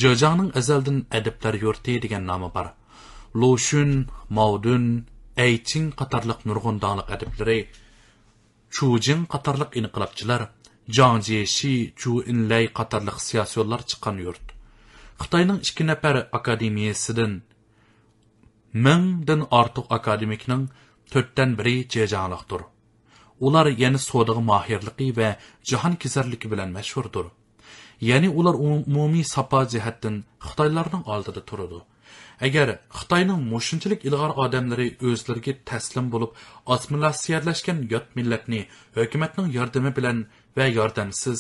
Jejangning 0.02 0.50
azaldan 0.60 0.98
adiblar 1.18 1.54
yurti 1.64 1.92
degan 2.04 2.24
nomi 2.30 2.48
bor. 2.56 2.66
Loshun 3.40 3.90
maudun 4.36 4.84
ayching 5.46 5.86
qatorliq 6.00 6.40
nurg'un 6.48 6.76
donliq 6.84 7.08
adiblari 7.14 7.60
chujin 8.74 9.20
qatorliq 9.32 9.70
inqilobchilar 9.80 10.42
Zhang 10.96 11.20
Jieshi, 11.26 11.92
Chu 12.00 12.22
Inlay 12.32 12.64
qatorliq 12.78 13.18
siyosiyonlar 13.28 13.80
chiqqan 13.90 14.16
yurt. 14.24 14.46
Xitoyning 15.22 15.60
2 15.70 15.86
nafar 15.90 16.16
akademiyasidan 16.38 17.32
mingdan 18.86 19.40
ortiq 19.60 19.86
akademikning 19.98 20.64
to'rtdan 21.12 21.50
biri 21.58 21.76
jejanliqdir 21.94 22.62
ular 23.46 23.66
yana 23.82 23.98
sodaga 23.98 24.42
mohirligi 24.50 25.08
va 25.18 25.28
jahon 25.70 25.94
kesarligi 26.02 26.46
bilan 26.52 26.70
mashhurdir. 26.78 27.26
Ya'ni 28.08 28.28
ular 28.38 28.54
umumiy 28.54 29.24
sapa 29.34 29.60
jihatdan 29.72 30.14
xitoylarning 30.48 31.04
oldida 31.12 31.42
turadi. 31.50 31.80
Agar 32.46 32.68
xitoyning 32.98 33.40
mushunchalik 33.52 34.00
ilg'or 34.08 34.32
odamlari 34.44 34.88
o'zlariga 35.08 35.52
taslim 35.70 36.06
bo'lib 36.14 36.30
assimilyatsiyalashgan 36.74 37.78
yot 37.92 38.06
millatni 38.16 38.60
hukumatning 38.98 39.48
yordami 39.58 39.90
bilan 39.98 40.18
va 40.56 40.66
yordamsiz 40.78 41.38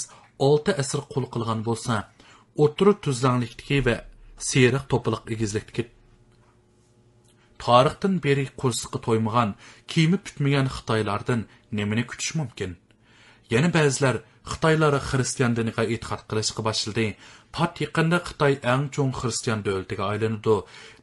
olti 0.48 0.72
asr 0.82 1.00
qul 1.12 1.24
qilgan 1.34 1.60
bo'lsa 1.68 1.94
o'tiri 2.64 2.92
tuzlanglikdagi 3.04 3.78
va 3.88 3.96
seriq 4.50 4.84
to'piliq 4.92 5.32
egizlikdagi 5.34 5.84
tarixdan 7.64 8.14
beri 8.26 8.44
qo'rsiqqa 8.62 8.98
to'ymagan 9.06 9.54
kiyimi 9.92 10.18
putmagan 10.26 10.68
xitoylardan 10.76 11.40
nimani 11.78 12.04
kutish 12.10 12.32
mumkin? 12.40 12.70
Yana 13.52 13.68
ba'zilar 13.76 14.16
xitoylar 14.52 14.94
xristian 15.08 15.52
diniga 15.58 15.82
e'tiqod 15.94 16.22
qilishga 16.30 16.62
boshladi. 16.68 17.06
Pat 17.56 17.72
yaqinda 17.84 18.18
xitoy 18.28 18.54
eng 18.72 18.84
cho'ng 18.94 19.12
xristian 19.20 19.64
davlatiga 19.66 20.04
aylanadi. 20.12 20.56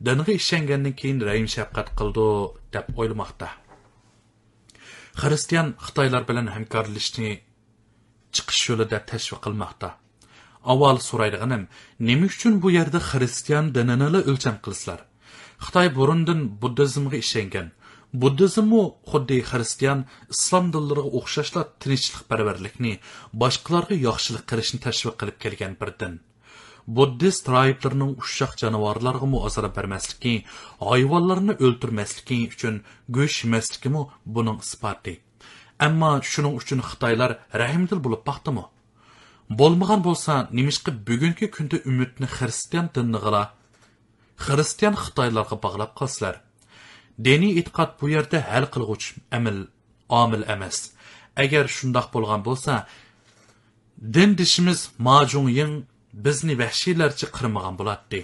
Dinga 0.08 0.32
ishongandan 0.40 0.94
keyin 1.00 1.20
rahim 1.28 1.48
shafqat 1.56 1.88
qildi 2.00 2.28
deb 2.76 2.88
o'ylamoqda. 3.00 3.48
Xristian 5.22 5.68
xitoylar 5.86 6.24
bilan 6.30 6.48
hamkorlashishni 6.56 7.32
chiqish 8.36 8.64
yo'lida 8.70 9.00
tashviq 9.12 9.42
qilmoqda. 9.46 9.90
Avval 10.72 10.98
so'raydiganim 11.10 11.64
nima 12.08 12.26
uchun 12.32 12.54
bu 12.64 12.68
yerda 12.78 13.00
xristian 13.10 13.66
dinini 13.76 14.22
o'lcham 14.32 14.58
qilsizlar 14.66 15.02
xitoy 15.64 15.88
burundin 15.98 16.42
buddizmga 16.62 17.18
ishongan. 17.26 17.68
Buddizmmu 18.22 18.84
xuddi 19.12 19.38
xristian 19.50 20.00
islom 20.34 20.66
dinlariga 20.76 21.12
o'xshashla 21.20 21.62
tinchlikparvarlikni 21.84 22.94
boshqalarga 23.42 23.96
yaxshilik 24.08 24.46
qilishni 24.52 24.80
tashviq 24.86 25.16
qilib 25.22 25.38
kelgan 25.44 25.74
bir 25.82 25.92
din. 26.02 26.14
Buddist 26.98 27.46
roiblarning 27.56 28.12
ushoq 28.24 28.52
jonivorlarga 28.62 29.28
muozara 29.36 29.70
bermasligi 29.78 30.36
hayvonlarni 30.90 31.54
o'ltirmasligi 31.66 32.40
uchun 32.56 32.76
go'sht 33.18 33.44
yemasligimi 33.46 34.02
buning 34.36 34.60
isboti. 34.66 35.14
Ammo 35.88 36.12
shuning 36.32 36.56
uchun 36.62 36.80
xitoylar 36.90 37.32
rahmdil 37.62 38.00
bo'lib 38.06 38.24
baxtimi 38.30 38.66
bo'lmagan 39.60 40.02
bo'lsa 40.08 40.34
nimishqa 40.58 40.92
bugungi 41.08 41.48
kunda 41.56 41.78
umidni 41.90 42.28
xristian 42.38 42.86
dinig'ila 42.96 43.44
xristian 44.46 44.96
xitoylarga 45.04 45.56
bog'lab 45.66 45.92
qolsizlar 46.00 46.36
diniy 47.28 47.54
e'tiqod 47.60 47.90
bu 48.00 48.06
yerda 48.16 48.38
hal 48.50 48.66
qilg'uch 48.74 49.06
amil 49.38 49.60
omil 50.22 50.44
emas. 50.56 50.78
Agar 51.44 51.66
shundoq 51.78 52.08
bo'lgan 52.16 52.42
bo'lsa 52.48 52.74
din 54.16 54.32
dishimiz 54.40 54.80
majungyin 55.10 55.72
bizni 56.26 56.54
vahshiylarcha 56.62 57.28
qirmagan 57.36 57.76
bo'lardi 57.80 58.22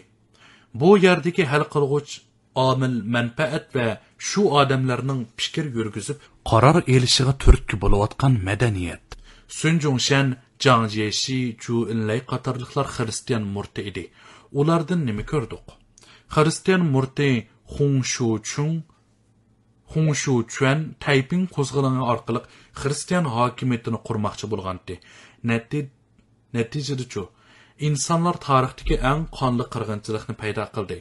bu 0.81 0.89
yerdagi 1.05 1.43
hal 1.51 1.63
qilg'uch 1.73 2.11
omil 2.69 2.95
manfaat 3.15 3.65
va 3.75 3.87
shu 4.27 4.41
odamlarning 4.61 5.21
fikr 5.39 5.65
yurgizib 5.77 6.17
qaror 6.49 6.77
elishiga 6.95 7.33
turtki 7.43 7.75
bo'layotgan 7.83 8.33
madaniyat 8.47 9.05
sunjunshan 9.59 10.27
jang 10.63 10.85
jeshi 10.97 11.39
chu 11.63 11.75
inlay 11.93 12.19
qatorliqlar 12.31 12.87
xristian 12.95 13.43
murti 13.55 13.81
edi 13.89 14.05
ulardan 14.59 15.01
nima 15.09 15.23
ko'rdik 15.31 15.67
xristian 16.35 16.81
murti 16.93 17.29
xunshu 17.73 18.29
Chung 18.49 18.83
xunshu 19.91 20.33
Chuan 20.53 20.79
Tayping 21.03 21.45
qo'zg'oloni 21.55 22.03
orqali 22.13 22.41
xristian 22.81 23.25
hokimiyatini 23.35 23.99
qurmoqchi 24.07 24.45
bo'lgandi. 24.53 24.95
Natijada-chu, 26.55 27.23
insonlar 27.87 28.35
tarixdagi 28.47 28.95
eng 29.11 29.25
qonli 29.37 29.65
qirg'inchilikni 29.73 30.35
paydo 30.41 30.63
qildi. 30.75 30.97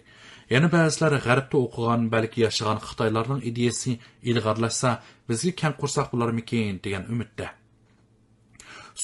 Yana 0.55 0.69
ba'zilar 0.75 1.13
g'arbda 1.27 1.57
o'qigan, 1.65 2.01
balki 2.15 2.39
yashagan 2.47 2.79
Xitoylarning 2.87 3.43
ideyasi 3.51 3.93
ilg'orlashsa, 4.31 4.91
bizga 5.29 5.53
kang 5.61 5.75
qursoq 5.81 6.07
bo'larmikin 6.13 6.81
degan 6.85 7.05
umidda. 7.13 7.47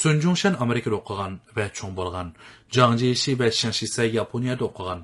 Sun 0.01 0.17
Jungshan 0.25 0.55
Amerikada 0.65 0.97
o'qigan 1.01 1.33
va 1.57 1.67
cho'ng 1.77 1.95
bo'lgan. 1.99 2.29
Jang 2.75 2.95
Jishi 3.01 3.33
va 3.41 3.49
shanshisa 3.61 4.05
Yaponiyada 4.19 4.65
o'qigan. 4.71 5.01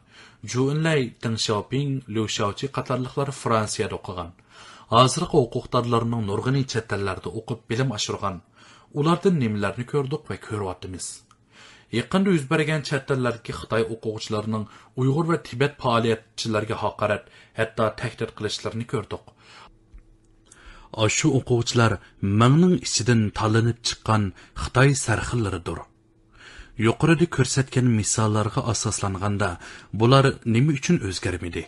Ju 0.51 0.63
Enlay, 0.75 1.03
Deng 1.23 1.39
Xiaoping, 1.45 1.91
Liu 2.15 2.27
Xiaoqi 2.35 2.67
qatorliqlar 2.77 3.29
Fransiyada 3.43 3.97
o'qigan. 4.01 4.31
Hozirgi 4.95 5.37
o'quqdorlarning 5.45 6.23
nurg'ini 6.31 6.63
chet 6.73 6.87
tillarda 6.93 7.29
o'qib 7.39 7.61
bilim 7.71 7.89
oshirgan. 7.99 8.37
Ulardan 8.99 9.35
nimalarni 9.43 9.85
ko'rdik 9.93 10.23
va 10.31 10.37
ko'ryapmiz. 10.47 11.07
Yaqinda 11.99 12.31
yuz 12.35 12.45
bergan 12.53 12.83
chet 12.89 13.05
tillardagi 13.09 13.53
Xitoy 13.61 13.83
o'quvchilarining 13.95 14.65
Uyg'ur 15.01 15.27
va 15.31 15.39
Tibet 15.47 15.75
faoliyatchilariga 15.83 16.77
haqorat, 16.85 17.25
hatto 17.59 17.85
tahdid 18.01 18.31
qilishlarini 18.39 18.87
ko'rdik. 18.93 19.25
shu 21.17 21.27
o'quvchilar 21.39 21.93
mingning 22.41 22.75
ichidan 22.87 23.21
tanlanib 23.39 23.79
chiqqan 23.89 24.23
Xitoy 24.63 24.91
sarxillaridir. 25.05 25.79
yuqorida 26.87 27.27
ko'rsatgan 27.37 27.87
misollarga 27.99 28.61
asoslanganda 28.73 29.51
bular 30.01 30.25
nima 30.55 30.73
uchun 30.79 30.97
o'zgarmidi 31.09 31.65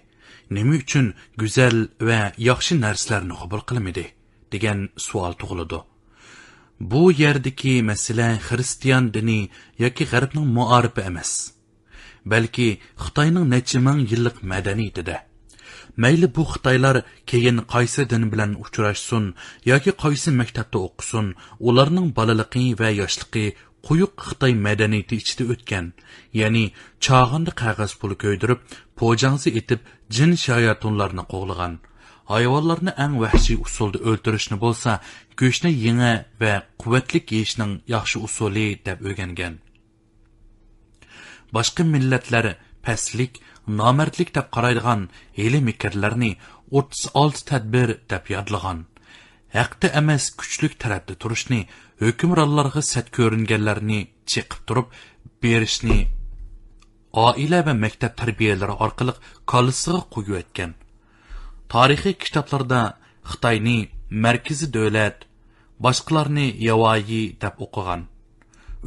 nima 0.57 0.75
uchun 0.83 1.07
go'zal 1.41 1.77
va 2.09 2.21
yaxshi 2.49 2.75
narsalarni 2.85 3.35
qabul 3.41 3.63
qilmadi 3.69 4.05
degan 4.55 4.79
savol 5.07 5.35
tug'iladi 5.41 5.79
bu 6.91 7.03
yerdagi 7.23 7.75
masala 7.91 8.29
xristian 8.47 9.05
dini 9.15 9.41
yoki 9.83 10.05
g'arbning 10.13 10.49
muorifi 10.57 11.03
emas 11.11 11.31
balki 12.33 12.69
xitoyning 13.05 13.47
necha 13.55 13.79
ming 13.87 14.01
yillik 14.11 14.37
madaniyatida. 14.51 15.17
Mayli 16.03 16.27
bu 16.37 16.43
xitoylar 16.53 16.97
keyin 17.31 17.59
qaysi 17.73 18.03
din 18.11 18.25
bilan 18.33 18.53
uchrashsin 18.65 19.25
yoki 19.71 19.93
qaysi 20.03 20.31
maktabda 20.41 20.79
o'qisin 20.87 21.27
ularning 21.69 22.09
bolaligi 22.19 22.65
va 22.81 22.89
yoshligi 23.01 23.47
quyuq 23.87 24.15
xitoy 24.29 24.53
madaniyati 24.67 25.15
ichida 25.23 25.45
o'tgan 25.53 25.87
ya'ni 26.41 26.65
chog'inda 27.05 27.53
qog'oz 27.63 27.93
pul 28.01 28.13
ko'ydirib 28.23 28.61
pojangzi 29.01 29.51
etib 29.61 29.81
jin 30.17 30.33
shayatonlarni 30.47 31.25
qo'g'lagan 31.33 31.75
hayvonlarni 32.33 32.93
ang 33.05 33.15
vahshiy 33.23 33.59
usulda 33.67 33.99
o'ltirishni 34.09 34.57
bo'lsa 34.65 34.91
go'shtni 35.41 35.71
yinga 35.85 36.13
va 36.41 36.53
quvvatlik 36.81 37.27
yeyishning 37.37 37.73
yaxshi 37.95 38.17
usuli 38.27 38.67
deb 38.87 38.99
o'rgangan 39.07 39.55
boshqa 41.55 41.83
millatlar 41.95 42.47
pastlik 42.85 43.33
nomardlik 43.79 44.31
deb 44.37 44.47
qaraydigan 44.55 45.01
hili 45.39 45.61
mikrlarni 45.69 46.33
o'ttiz 46.79 47.03
olti 47.23 47.43
tadbir 47.51 47.89
deb 48.11 48.25
yodlagan. 48.35 48.79
Haqda 49.59 49.89
emas 50.01 50.25
kuchlik 50.39 50.75
tarafda 50.83 51.15
turishni 51.23 51.61
hukmronlarga 52.03 52.83
sat 52.93 53.07
ko'ringanlarni 53.17 54.01
chiqib 54.31 54.61
turib 54.69 54.89
berishni 55.43 55.99
oila 57.27 57.61
va 57.67 57.75
maktab 57.85 58.13
tarbiyalari 58.21 58.75
orqali 58.85 59.15
kolisiga 59.53 60.01
qo'yayotgan 60.15 60.71
tarixiy 61.73 62.17
kitoblarda 62.25 62.83
xitoyni 63.31 63.79
markaziy 64.25 64.71
davlat 64.77 65.17
boshqalarni 65.85 66.47
yavoyi 66.69 67.23
deb 67.43 67.55
o'qigan. 67.65 68.03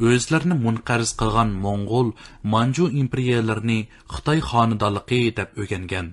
O'zlarini 0.08 0.56
munqarz 0.66 1.10
qilgan 1.20 1.50
mo'ng'ul 1.64 2.08
manju 2.52 2.86
imperiyalarini 3.02 3.80
xitoy 4.14 4.38
xonadonligi 4.50 5.20
deb 5.38 5.48
o'rgangan 5.60 6.08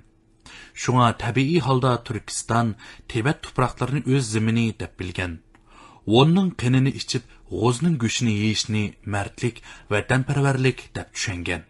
shunga 0.81 1.09
tabiiy 1.23 1.59
holda 1.67 1.91
turkiston 2.07 2.67
tibat 3.11 3.37
tuproqlarini 3.45 4.01
o'z 4.13 4.25
zimini 4.33 4.65
deb 4.81 4.91
bilgan. 4.99 5.33
Vonning 6.13 6.49
qinini 6.61 6.91
ichib 7.01 7.23
g'o'zning 7.51 7.95
go'shtini 8.03 8.33
yeyishni 8.41 8.83
mardlik 9.13 9.61
vatanparvarlik 9.93 10.79
deb 10.97 11.07
tushungan. 11.13 11.63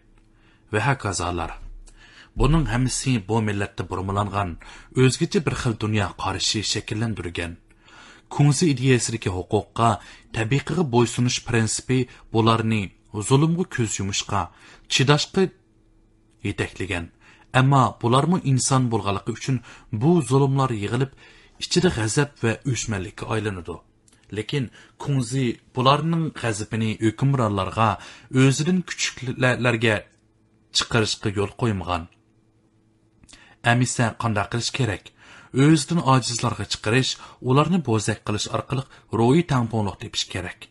Va 0.72 0.80
hokazolar. 0.88 1.50
Buning 2.40 2.64
hammasi 2.72 3.12
bu 3.28 3.36
millatda 3.48 3.82
burmalangan 3.90 4.50
o'zgacha 5.02 5.40
bir 5.46 5.54
xil 5.62 5.74
dunyo 5.84 6.06
qarashi 6.22 6.60
shakllantirgan. 6.72 7.52
Kunzi 8.34 8.64
ideyasidagi 8.74 9.30
huquqqa 9.36 9.90
tabiqiga 10.36 10.84
bo'ysunish 10.94 11.38
prinsipi 11.46 11.98
bularni 12.34 12.82
zulmga 13.28 13.64
ko'z 13.74 13.92
yumishqa 14.00 14.40
chidashqa 14.92 15.42
yetaklagan 16.48 17.06
ammo 17.60 17.84
bularmi 18.02 18.38
inson 18.52 18.82
bo'lganligi 18.92 19.30
uchun 19.38 19.56
bu 20.02 20.10
zulmlar 20.30 20.70
yig'ilib 20.82 21.12
ichida 21.62 21.88
g'azab 21.96 22.30
va 22.42 22.52
o'chmanlikka 22.72 23.24
aylanadi. 23.34 23.76
Lekin 24.36 24.64
kunzi 25.02 25.46
bularning 25.76 26.24
g'azabini 26.40 26.90
hukmronlarga 27.04 27.88
o'zidan 28.42 28.78
kuchuklarga 28.88 29.96
chiqarishga 30.76 31.28
yo'l 31.38 31.52
qo'ymagan. 31.62 32.02
Amisa 33.72 34.06
qanday 34.22 34.46
qilish 34.52 34.72
kerak 34.78 35.04
o'zidan 35.66 36.00
ojizlarga 36.14 36.66
chiqirish 36.72 37.12
ularni 37.50 37.78
bo'zak 37.88 38.20
qilish 38.26 38.48
orqali 38.56 38.82
ro'yi 39.20 39.42
tangponliq 39.52 39.96
tepish 40.02 40.26
kerak 40.34 40.68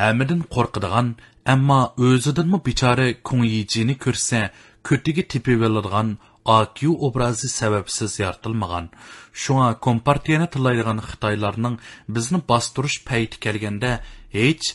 hammadan 0.00 0.40
qo'rqadigan 0.54 1.08
ammo 1.54 1.80
o'zidanmi 2.08 2.58
bechora 2.68 3.06
kungiyjini 3.28 3.94
ko'rsa 4.04 4.40
ko'tigi 4.88 5.22
tepiveladigan 5.32 6.08
AQ 6.44 6.96
obrazi 7.06 7.48
sababsiz 7.48 8.18
yaratilmagan. 8.20 8.88
Шуңа 9.32 9.76
Компартияны 9.86 10.48
тылайдыган 10.50 11.02
Хитайларның 11.04 11.76
безне 12.08 12.40
бастырыш 12.48 12.96
пәйти 13.08 13.38
kelganda 13.44 14.00
hech 14.32 14.72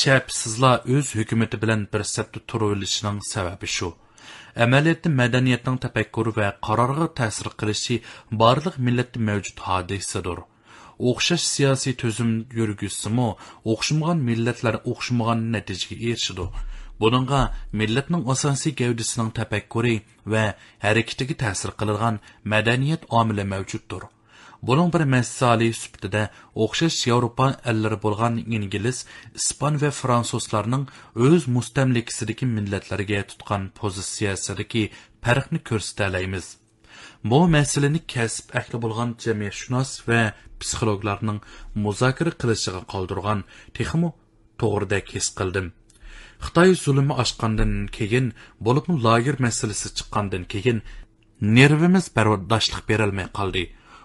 shapsizla 0.00 0.72
o'z 0.94 1.14
hukumati 1.18 1.60
bilan 1.62 1.88
bir 1.92 2.04
sapda 2.14 2.40
turilishining 2.50 3.18
sababi 3.32 3.66
shu 3.76 3.94
amaliyotda 4.64 5.08
madaniyatning 5.20 5.78
tafakkuri 5.84 6.32
va 6.38 6.48
qarorga 6.66 7.06
ta'sir 7.20 7.48
qilishi 7.60 7.96
barliq 8.42 8.76
millatda 8.86 9.18
mavjud 9.28 9.58
hodisadir. 9.66 10.38
O'xshash 11.10 11.46
siyosiy 11.54 11.94
tuzum 12.02 12.30
yurgizsimi 12.58 13.28
o'xshamagan 13.72 14.18
millatlar 14.28 14.74
o'xshamagan 14.92 15.40
natijaga 15.54 15.96
erishadi 16.10 16.46
buningga 17.00 17.40
millatning 17.80 18.24
asosiy 18.34 18.72
gavdasining 18.80 19.30
tafakkuri 19.38 19.96
va 20.32 20.44
harakatiga 20.86 21.34
ta'sir 21.42 21.70
qiladigan 21.80 22.16
madaniyat 22.52 23.02
omili 23.20 23.44
mavjuddir. 23.54 24.02
Buning 24.62 24.92
bir 24.94 25.04
misoli 25.14 25.68
sifatida 25.80 26.22
o'xshash 26.64 26.98
yevropa 27.10 27.46
allari 27.70 27.98
bo'lgan 28.04 28.34
ingliz 28.56 28.98
ispan 29.40 29.74
va 29.82 29.90
fransuzlarning 30.00 30.84
o'z 31.26 31.42
mustamlikasidagi 31.56 32.46
millatlarga 32.56 33.20
tutgan 33.30 33.62
pozitsiyasidagi 33.80 34.82
farqni 35.24 35.60
ko'rsatalaymiz. 35.68 36.46
Bu 37.30 37.38
masalani 37.56 38.00
kasb 38.14 38.46
ahli 38.60 38.76
bo'lgan 38.84 39.10
jamiyatshunos 39.24 39.90
va 40.08 40.20
psixologlarning 40.60 41.38
muzokara 41.84 42.32
qilishiga 42.40 42.82
qoldirgan 42.92 43.40
texmo 43.76 44.08
to'g'ridek 44.60 45.06
his 45.16 45.28
qildim. 45.38 45.66
Xitoy 46.44 46.70
zulmi 46.84 47.14
oshgandan 47.22 47.72
keyin 47.96 48.26
bo'libmi 48.66 48.96
lager 49.06 49.36
masalasi 49.46 49.88
chiqqandan 49.98 50.44
keyin 50.52 50.78
nervimiz 51.58 52.06
bardoshlik 52.16 52.82
berolmay 52.90 53.28
qoldi. 53.38 53.64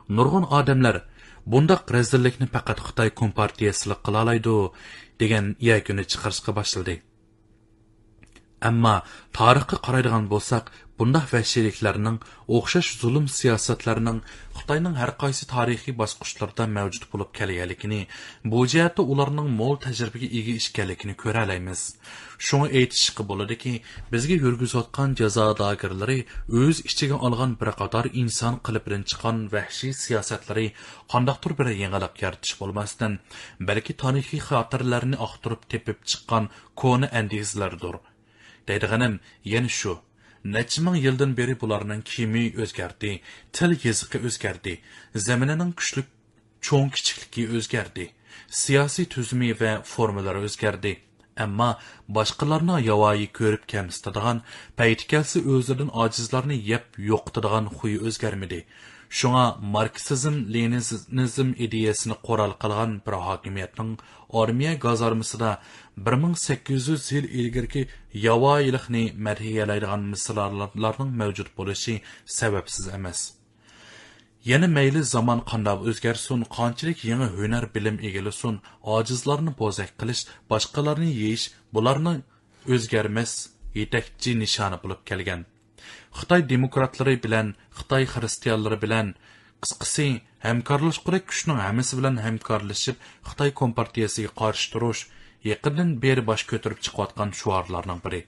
Nurg'un 0.09 0.45
odamlar 0.59 0.97
bundaq 1.45 1.91
razillikni 1.95 2.47
faqat 2.53 2.79
xitoy 2.85 3.09
kompartiyasi 3.21 3.95
qilolaydi 4.05 4.55
degan 5.21 5.45
yakuni 5.69 6.03
chiqarishga 6.11 6.51
boshladi. 6.59 6.95
Ammo 8.69 8.95
tarixga 9.37 9.77
qaraydigan 9.85 10.25
bo'lsak 10.33 10.71
Bundaq 11.01 11.31
vahshiyliklarning 11.33 12.17
o'xshash 12.55 12.89
zulm 13.03 13.23
siyosatlarining 13.35 14.19
xitoyning 14.57 14.97
har 15.01 15.11
qaysi 15.23 15.47
tarixiy 15.53 15.95
bosqichlarda 16.01 16.67
mavjud 16.73 17.07
bo'lib 17.13 17.31
kelganligini, 17.39 18.01
bu 18.51 18.59
jihatda 18.73 19.05
ularning 19.13 19.49
mo'l 19.61 19.79
tajribaga 19.85 20.29
ega 20.41 20.53
ishkanligini 20.61 21.15
ko'ra 21.23 21.45
olamiz. 21.47 21.81
Shuni 22.49 22.69
aytishga 22.81 23.25
bo'ladiki, 23.31 23.73
bizga 24.13 24.37
yurgizayotgan 24.45 25.17
jazo 25.23 25.47
dagirlari 25.63 26.19
o'z 26.61 26.83
ichiga 26.91 27.19
olgan 27.29 27.57
bir 27.63 27.73
qator 27.81 28.11
inson 28.23 28.61
qilibidan 28.69 29.09
chiqqan 29.09 29.43
vahshiy 29.57 29.97
siyosatlari 30.03 30.69
qandaqdir 31.15 31.59
bir 31.59 31.73
yangilik 31.81 32.25
yaratish 32.27 32.55
bo'lmasdan, 32.61 33.19
balki 33.67 33.99
tarixiy 34.05 34.45
xotirlarni 34.51 35.23
oqtirib 35.27 35.67
tepib 35.75 36.07
chiqqan 36.09 36.53
koni 36.81 37.13
andizlardir. 37.19 37.95
Deydiganim 38.69 39.21
yana 39.55 39.77
shu 39.81 39.99
necha 40.43 40.81
ming 40.85 40.97
yildan 41.05 41.37
beri 41.39 41.55
bularning 41.61 42.01
kiyimi 42.09 42.45
o'zgardi 42.63 43.13
til 43.57 43.71
yeziqi 43.85 44.25
o'zgardi 44.27 44.73
zaminining 45.27 45.71
kuchli 45.79 46.03
cho'ng 46.67 46.91
kichikligi 46.95 47.47
o'zgardi 47.57 48.05
siyosiy 48.61 49.05
tuzumi 49.13 49.51
va 49.59 49.71
formalari 49.93 50.43
o'zgardi. 50.47 50.93
Ammo 51.45 51.69
boshqalarni 52.17 52.75
yovoyi 52.87 53.27
ko'rib 53.37 53.63
kamsitadigan 53.73 54.41
payti 54.79 55.07
kelsa 55.13 55.39
o'zidan 55.53 55.89
ojizlarni 56.03 56.57
yeb 56.71 56.99
yo'qitadigan 57.11 57.69
xuyi 57.77 57.97
o'zgarmadi. 58.07 58.59
Шуңа 59.13 59.43
марксизм, 59.73 60.39
ленинизм 60.53 61.49
ideyasini 61.65 62.15
қорал 62.25 62.55
қылған 62.61 62.95
бір 63.05 63.17
хакимиятның 63.25 63.91
армия 64.41 64.71
газармысыда 64.85 65.51
1800 65.97 67.11
yil 67.11 67.25
ilgirki 67.41 67.87
yavoyilikni 68.13 69.03
madhiyalaydigan 69.27 70.01
misollarning 70.13 71.13
mavjud 71.21 71.53
bo'lishi 71.57 71.95
sababsiz 72.25 72.87
emas 72.97 73.21
yana 74.51 74.67
mayli 74.77 75.05
zamon 75.13 75.45
qandoq 75.51 75.79
o'zgarsin 75.89 76.41
qanchalik 76.57 77.05
yangi 77.11 77.29
hunar 77.37 77.65
bilim 77.75 77.97
egilasin 78.09 78.61
ojizlarni 78.97 79.51
bo'zak 79.61 79.91
qilish 79.99 80.21
boshqalarni 80.51 81.09
yeyish 81.21 81.45
bularni 81.75 82.15
o'zgarmas 82.73 83.31
yetakchi 83.79 84.31
nishoni 84.43 84.77
bo'lib 84.83 85.01
kelgan 85.09 85.41
xitoy 86.19 86.41
demokratlari 86.53 87.15
bilan 87.25 87.47
xitoy 87.77 88.03
xristianlari 88.13 88.77
bilan 88.85 89.07
qisqasi 89.63 90.07
hamkorlashqurak 90.45 91.23
kuchning 91.31 91.59
hammasi 91.65 91.97
bilan 91.99 92.15
hamkorlashib 92.25 92.97
xitoy 93.29 93.51
kompartiyasiga 93.61 94.31
qarshi 94.41 94.67
turish 94.73 95.01
yaqindan 95.49 95.89
beri 96.03 96.23
bosh 96.29 96.43
ko'tarib 96.51 96.79
chiqayotgan 96.85 97.29
shuarlarning 97.39 97.99
biri. 98.05 98.21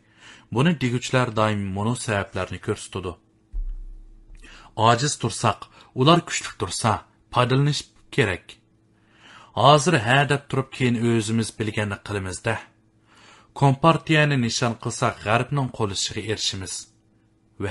Buni 0.56 0.71
deguvchilar 0.82 1.30
doim 1.39 1.62
mono 1.78 1.95
sabablarni 2.06 2.60
ko'rsatadi. 2.67 3.12
Ojiz 4.89 5.13
tursak 5.21 5.60
ular 6.02 6.19
kuchli 6.28 6.52
tursa 6.60 6.91
foydalanish 7.34 7.82
kerak. 8.15 8.45
Hozir 9.63 9.95
ha 10.08 10.17
deb 10.32 10.43
turib 10.50 10.69
keyin 10.76 10.98
o'zimiz 11.12 11.50
bilganni 11.60 11.98
qilamizda. 12.08 12.56
Kompartiyani 13.60 14.38
nishon 14.45 14.74
qilsak 14.84 15.24
g'arbning 15.28 15.69
qo'lishiga 15.78 16.21
erishimiz 16.34 16.74
va 17.60 17.70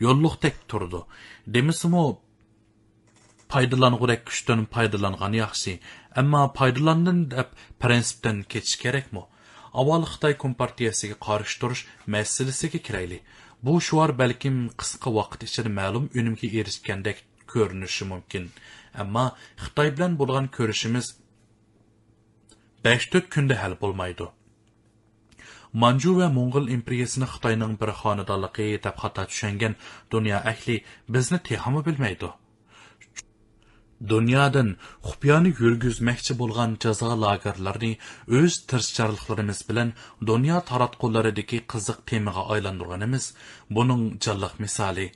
yolluk 0.00 0.40
tek 0.40 0.68
turdu. 0.68 1.06
Demisim 1.46 1.94
o 1.94 2.04
demisimi 2.04 2.24
foydalangudak 3.52 4.26
kuchdan 4.26 4.66
foydalangan 4.74 5.32
yaxşı. 5.32 5.78
ammo 6.16 6.52
foydalandin 6.58 7.30
dep 7.30 7.48
prinsipdan 7.80 8.42
ketish 8.52 8.76
kerakmi 8.82 9.22
avval 9.80 10.02
Xitay 10.12 10.34
kompartiyasiga 10.44 11.16
qarshi 11.26 11.60
turish 11.60 11.82
masalasiga 12.06 12.78
bu 13.64 13.80
şuar 13.80 14.10
balkim 14.18 14.56
qisqa 14.80 15.10
vaqt 15.18 15.40
ichida 15.48 15.70
ma'lum 15.80 16.04
unumga 16.20 16.48
erishgandek 16.60 17.18
ko'rinishi 17.52 18.04
mumkin 18.12 18.44
Amma 19.02 19.24
xitoy 19.64 19.88
bilan 19.96 20.12
bo'lgan 20.20 20.46
ko'rishimiz 20.56 21.06
besh 22.84 23.06
to'rt 23.12 23.26
kunda 23.34 23.54
hal 23.62 23.72
bo'lmaydi 23.82 24.26
manju 25.82 26.12
va 26.18 26.28
mo'ng'ul 26.38 26.66
imperiyasini 26.76 27.26
xitoyning 27.32 27.74
bir 27.80 27.90
xonadonligi 28.00 28.68
deb 28.86 28.96
xato 29.02 29.22
tushangan 29.30 29.74
dunyo 30.14 30.38
ahli 30.52 30.76
bizni 31.14 31.38
tehami 31.48 31.80
bilmaydi. 31.88 32.30
Dunyodan 34.12 34.68
xupyani 35.08 35.50
yurgizmoqchi 35.60 36.34
bo'lgan 36.40 36.70
jazo 36.84 37.10
lagerlarini 37.24 37.92
o'z 38.38 38.54
tirishchanliklarimiz 38.70 39.60
bilan 39.68 39.92
dunyo 40.30 40.58
taratqullaridagi 40.70 41.58
qiziq 41.72 41.98
temaga 42.10 42.42
aylantirganimiz 42.54 43.24
buning 43.76 44.02
jalliq 44.24 44.54
misoli. 44.64 45.06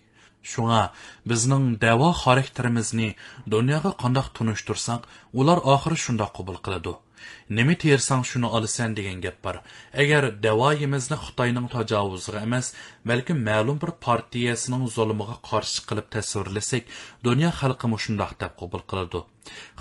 Shunga 0.43 0.83
bizning 1.31 1.65
davo 1.85 2.09
xarakterimizni 2.23 3.11
dunyoga 3.55 3.93
qandoq 4.03 4.29
tunishtirsak 4.37 5.03
ular 5.41 5.59
oxiri 5.75 5.97
shundoq 6.05 6.33
qabul 6.39 6.59
qiladi. 6.65 6.95
Nima 7.57 7.75
tersang 7.83 8.23
shuni 8.31 8.49
olasan 8.57 8.95
degan 8.99 9.21
gap 9.25 9.39
bor. 9.45 9.57
Agar 10.03 10.23
davoyimizni 10.47 11.17
xitoyning 11.25 11.67
tajovuziga 11.75 12.41
emas 12.47 12.67
balki 13.11 13.35
ma'lum 13.49 13.79
bir 13.83 13.93
partiyasining 14.07 14.85
zulmiga 14.97 15.37
qarshi 15.51 15.81
qilib 15.89 16.07
tasvirlasak 16.15 16.85
dunyo 17.27 17.51
xalqi 17.61 17.87
shundoq 18.05 18.33
deb 18.43 18.53
qabul 18.61 18.83
qiladi. 18.91 19.21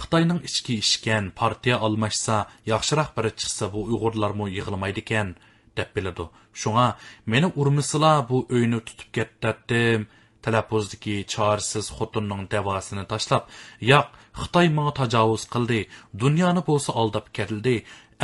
Xitoyning 0.01 0.39
ichki 0.49 0.75
партия 0.81 1.21
partiya 1.41 1.75
almashsa 1.85 2.35
yaxshiroq 2.73 3.09
biri 3.17 3.31
chiqsa 3.39 3.65
bu 3.73 3.79
uyg'urlarmi 3.91 4.45
yig'ilmaydi 4.57 5.01
ekan 5.05 5.29
deb 5.77 5.89
biladi. 5.95 6.25
Shunga 6.61 6.87
meni 7.31 7.47
urmisila 7.61 8.13
bu 8.29 8.37
uyni 8.55 8.79
tutib 8.87 9.09
ketdim 9.15 10.01
talaffuzdagi 10.47 11.15
chorsiz 11.33 11.85
xotinning 11.97 12.43
davosini 12.55 13.05
tashlab 13.13 13.43
yo'q 13.91 14.07
xitoy 14.41 14.67
manga 14.77 14.93
tajovuz 15.01 15.43
qildi 15.53 15.79
dunyoni 16.23 16.61
bo'lsa 16.69 16.91
aldab 17.01 17.27
keldi 17.37 17.75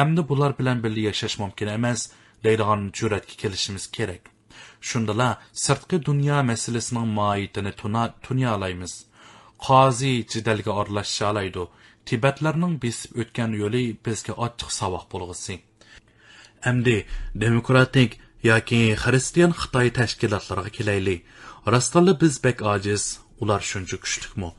amdi 0.03 0.21
bular 0.29 0.51
bilan 0.59 0.77
birga 0.83 1.03
yashash 1.09 1.35
mumkin 1.43 1.69
emas 1.77 1.99
deydigan 2.45 2.81
jur'atga 2.97 3.35
kelishimiz 3.41 3.85
kerak. 3.97 4.23
Shundala 4.89 5.29
sirtqi 5.65 5.97
dunyo 6.09 6.37
masalasining 6.51 7.09
moyitini 7.19 7.71
tunyolaymiz 8.25 8.93
qozi 9.65 10.13
jidalga 10.31 10.71
oralasha 10.79 11.29
tibatlarning 12.09 12.73
besib 12.83 13.11
o'tgan 13.21 13.51
yo'li 13.61 13.83
bizga 14.05 14.33
ochiq 14.45 14.69
saboq 14.79 15.05
bo'lg'isi. 15.13 15.55
Amdi 16.69 16.97
demokratik 17.43 18.11
yoki 18.49 18.81
xristian 19.03 19.51
xitoy 19.61 19.87
tashkilotlariga 19.99 20.71
kelaylik. 20.77 21.19
Rostalla 21.67 22.13
biz 22.21 22.43
bek 22.43 22.61
ojiz 22.73 23.03
ular 23.41 23.61
shuncha 23.71 23.97
kuchlikmi? 24.03 24.49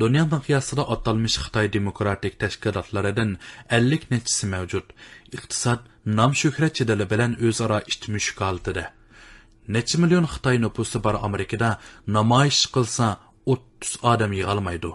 Dunyo 0.00 0.24
miqyosida 0.34 0.82
atalmish 0.94 1.38
xitoy 1.44 1.66
demokratik 1.76 2.34
tashkilotlaridan 2.42 3.30
ellik 3.76 4.10
nechisi 4.12 4.46
mavjud. 4.54 4.86
Iqtisod 5.36 5.80
nom 6.18 6.32
shuhrat 6.40 6.72
chidili 6.78 7.06
bilan 7.12 7.32
o'zaro 7.46 7.78
itmushuk 7.92 8.40
oldida 8.50 8.84
necha 9.68 9.98
million 10.02 10.26
xitoy 10.32 10.56
nupusi 10.64 10.98
bor 11.04 11.16
amerikada 11.28 11.70
namoyish 12.16 12.62
qilsa 12.74 13.06
o'ttiz 13.52 13.92
odam 14.12 14.32
yig'olmaydi 14.38 14.90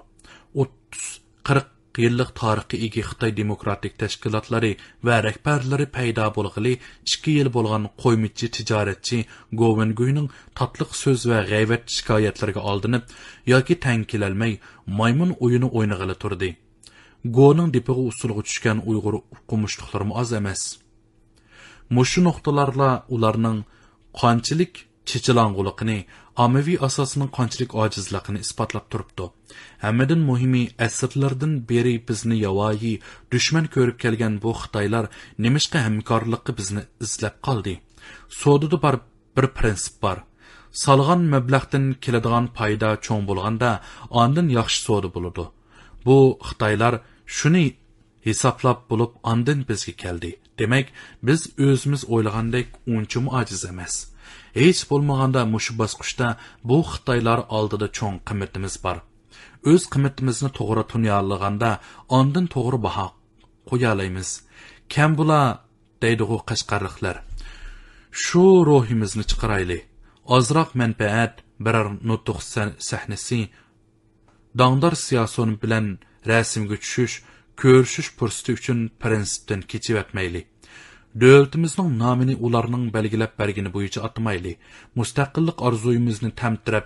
o'ttiz 0.62 1.04
qirq 1.48 1.68
yillik 2.02 2.32
tarixga 2.40 2.78
ega 2.86 3.02
xitoy 3.10 3.32
demokratik 3.40 3.94
tashkilotlari 4.02 4.72
va 5.08 5.16
rahbarlari 5.28 5.86
paydo 5.96 6.26
bo'lg'ili 6.38 6.74
ikki 7.12 7.32
yil 7.38 7.50
bo'lgan 7.56 7.84
qo'ymichi 8.04 8.48
tijoratchi 8.56 9.20
govinguyning 9.62 10.30
tatliq 10.60 10.92
so'z 11.02 11.22
va 11.32 11.40
g'ayvat 11.52 11.84
shikoyatlariga 11.96 12.62
oldinib 12.72 13.04
yoki 13.54 13.76
tang 13.86 14.04
kelolmay 14.12 14.54
maymun 15.00 15.36
o'yini 15.44 15.68
o'ynag'ili 15.78 16.16
turdi. 16.24 16.50
Goning 17.38 17.70
dipig'i 17.76 18.04
usulga 18.12 18.42
tushgan 18.48 18.80
uyg'ur 18.90 19.16
qumushliqlari 19.50 20.06
oz 20.22 20.34
emas. 20.40 20.62
Mushu 21.96 22.20
nuqtalarla 22.28 22.90
ularning 23.16 23.60
qanchalik 24.22 24.74
chechilang'uliqini 25.10 25.98
ommaviy 26.46 26.78
asosining 26.88 27.30
qanchalik 27.38 27.72
ojizligini 27.84 28.40
isbotlab 28.46 28.86
turibdi. 28.92 29.26
Hammadan 29.86 30.22
muhimi 30.30 30.64
asrlardan 30.88 31.54
beri 31.70 31.96
bizni 32.10 32.38
yavoyi 32.46 32.94
dushman 33.34 33.66
ko'rib 33.76 33.98
kelgan 34.04 34.34
bu 34.44 34.52
xitoylar 34.62 35.06
nimishqa 35.44 35.80
hamkorlikqa 35.88 36.52
bizni 36.60 36.84
izlab 37.06 37.36
qoldi. 37.48 37.74
Sodida 38.42 38.78
bor 38.86 38.96
bir 39.36 39.46
prinsip 39.58 39.96
bor. 40.04 40.18
Solg'an 40.84 41.22
mablag'dan 41.34 41.86
keladigan 42.04 42.46
foyda 42.58 42.90
cho'ng 43.06 43.24
bo'lganda 43.30 43.70
ondan 44.22 44.48
yaxshi 44.60 44.80
soda 44.88 45.10
bo'ladi 45.16 45.46
bu 46.06 46.18
xitoylar 46.48 46.94
shuni 47.38 47.66
hisoblab 48.28 48.80
bo'lib 48.90 49.12
ondan 49.32 49.60
bizga 49.70 49.94
keldi. 50.04 50.32
Demak 50.60 50.88
biz 51.28 51.42
o'zimiz 51.68 52.02
o'ylagandek 52.14 52.68
unchim 52.96 53.26
ojiz 53.40 53.66
emas. 53.72 53.94
Hech 54.60 54.82
bo'lmaganda 54.90 55.42
mushu 55.54 55.74
bosqichda 55.82 56.28
bu 56.70 56.78
xitoylar 56.92 57.40
oldida 57.58 57.88
cho'ng 57.98 58.18
qimmatimiz 58.28 58.76
bor. 58.86 58.98
O'z 59.72 59.84
qimmatimizni 59.94 60.50
to'g'ri 60.58 60.84
tunyolaganda 60.92 61.72
ondan 62.20 62.46
to'g'ri 62.56 62.80
baho 62.88 63.08
qo'yalaymiz. 63.70 64.30
Kam 64.94 65.12
bula 65.20 65.42
deydiu 66.04 66.38
qashqarliqlar 66.50 67.18
shu 68.22 68.44
ruhimizni 68.70 69.24
chiqarayli 69.30 69.80
ozroq 70.36 70.70
manfaat 70.82 71.34
biror 71.66 71.88
nutuq 72.10 72.40
sahnasi 72.90 73.40
dongdor 74.60 74.96
siyoson 75.06 75.52
bilan 75.62 75.86
rasmga 76.32 76.78
tushish 76.84 77.16
ko'rishish 77.62 78.10
fursati 78.18 78.52
uchun 78.58 78.80
prinsipdan 79.02 79.62
kechib 79.72 79.98
o'tmayli 81.16 81.22
davlatimizning 81.22 81.98
nomini 81.98 82.36
ularning 82.36 82.92
бергени 82.92 83.28
bergani 83.40 83.70
атмайлы. 83.70 84.06
atmayli 84.08 84.58
mustaqillik 84.96 85.62
orzuyimizni 85.62 86.32
tamtirab 86.32 86.86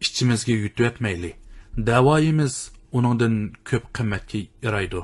ichimizga 0.00 0.52
yutib 0.52 0.86
o'tmayli 0.88 1.30
davoyimiz 1.76 2.54
uningdan 2.92 3.34
ko'p 3.68 3.84
qimmatga 3.96 4.40
yaraydi 4.62 5.00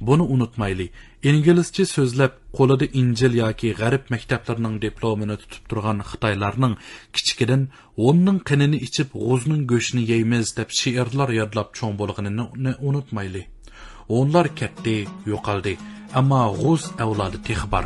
унутмайлы. 0.00 0.34
unutmayli 0.34 0.86
inglizcha 1.22 1.84
so'zlab 1.94 2.32
qo'lida 2.58 2.86
яки 2.86 3.36
yoki 3.42 3.68
g'arb 3.80 4.04
maktablarining 4.14 4.76
diplomini 4.86 5.36
tutib 5.42 5.64
turgan 5.70 5.98
xitoylarning 6.10 6.74
kichikidan 7.14 7.62
кынын 8.06 8.38
qinini 8.48 8.78
ichib 8.86 9.08
g'uzning 9.24 9.62
go'shtini 9.72 10.02
yeymiz 10.12 10.46
deb 10.58 10.68
she'rlar 10.80 11.30
yodlab 11.40 11.68
cho'ng 11.78 11.94
bo'lganini 12.00 12.72
unutmayli 12.88 13.42
o'nlar 14.16 14.46
ketdi 14.60 14.96
ammo 16.18 16.42
g'uz 16.60 16.82
avlodi 17.04 17.38
tex 17.46 17.60
bor 17.72 17.84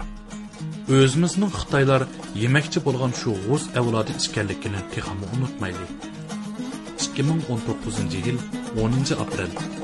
o'zimizning 0.98 1.52
xitoylar 1.60 2.02
yemakchi 2.42 2.78
bo'lgan 2.86 3.12
shu 3.20 3.30
g'uz 3.44 3.62
avlodi 3.80 4.12
ekanligini 4.26 4.80
texmi 4.94 5.26
unutmaylik 5.36 5.92
2019 7.04 8.26
yil 8.26 8.38
10 8.76 9.12
aprel. 9.24 9.83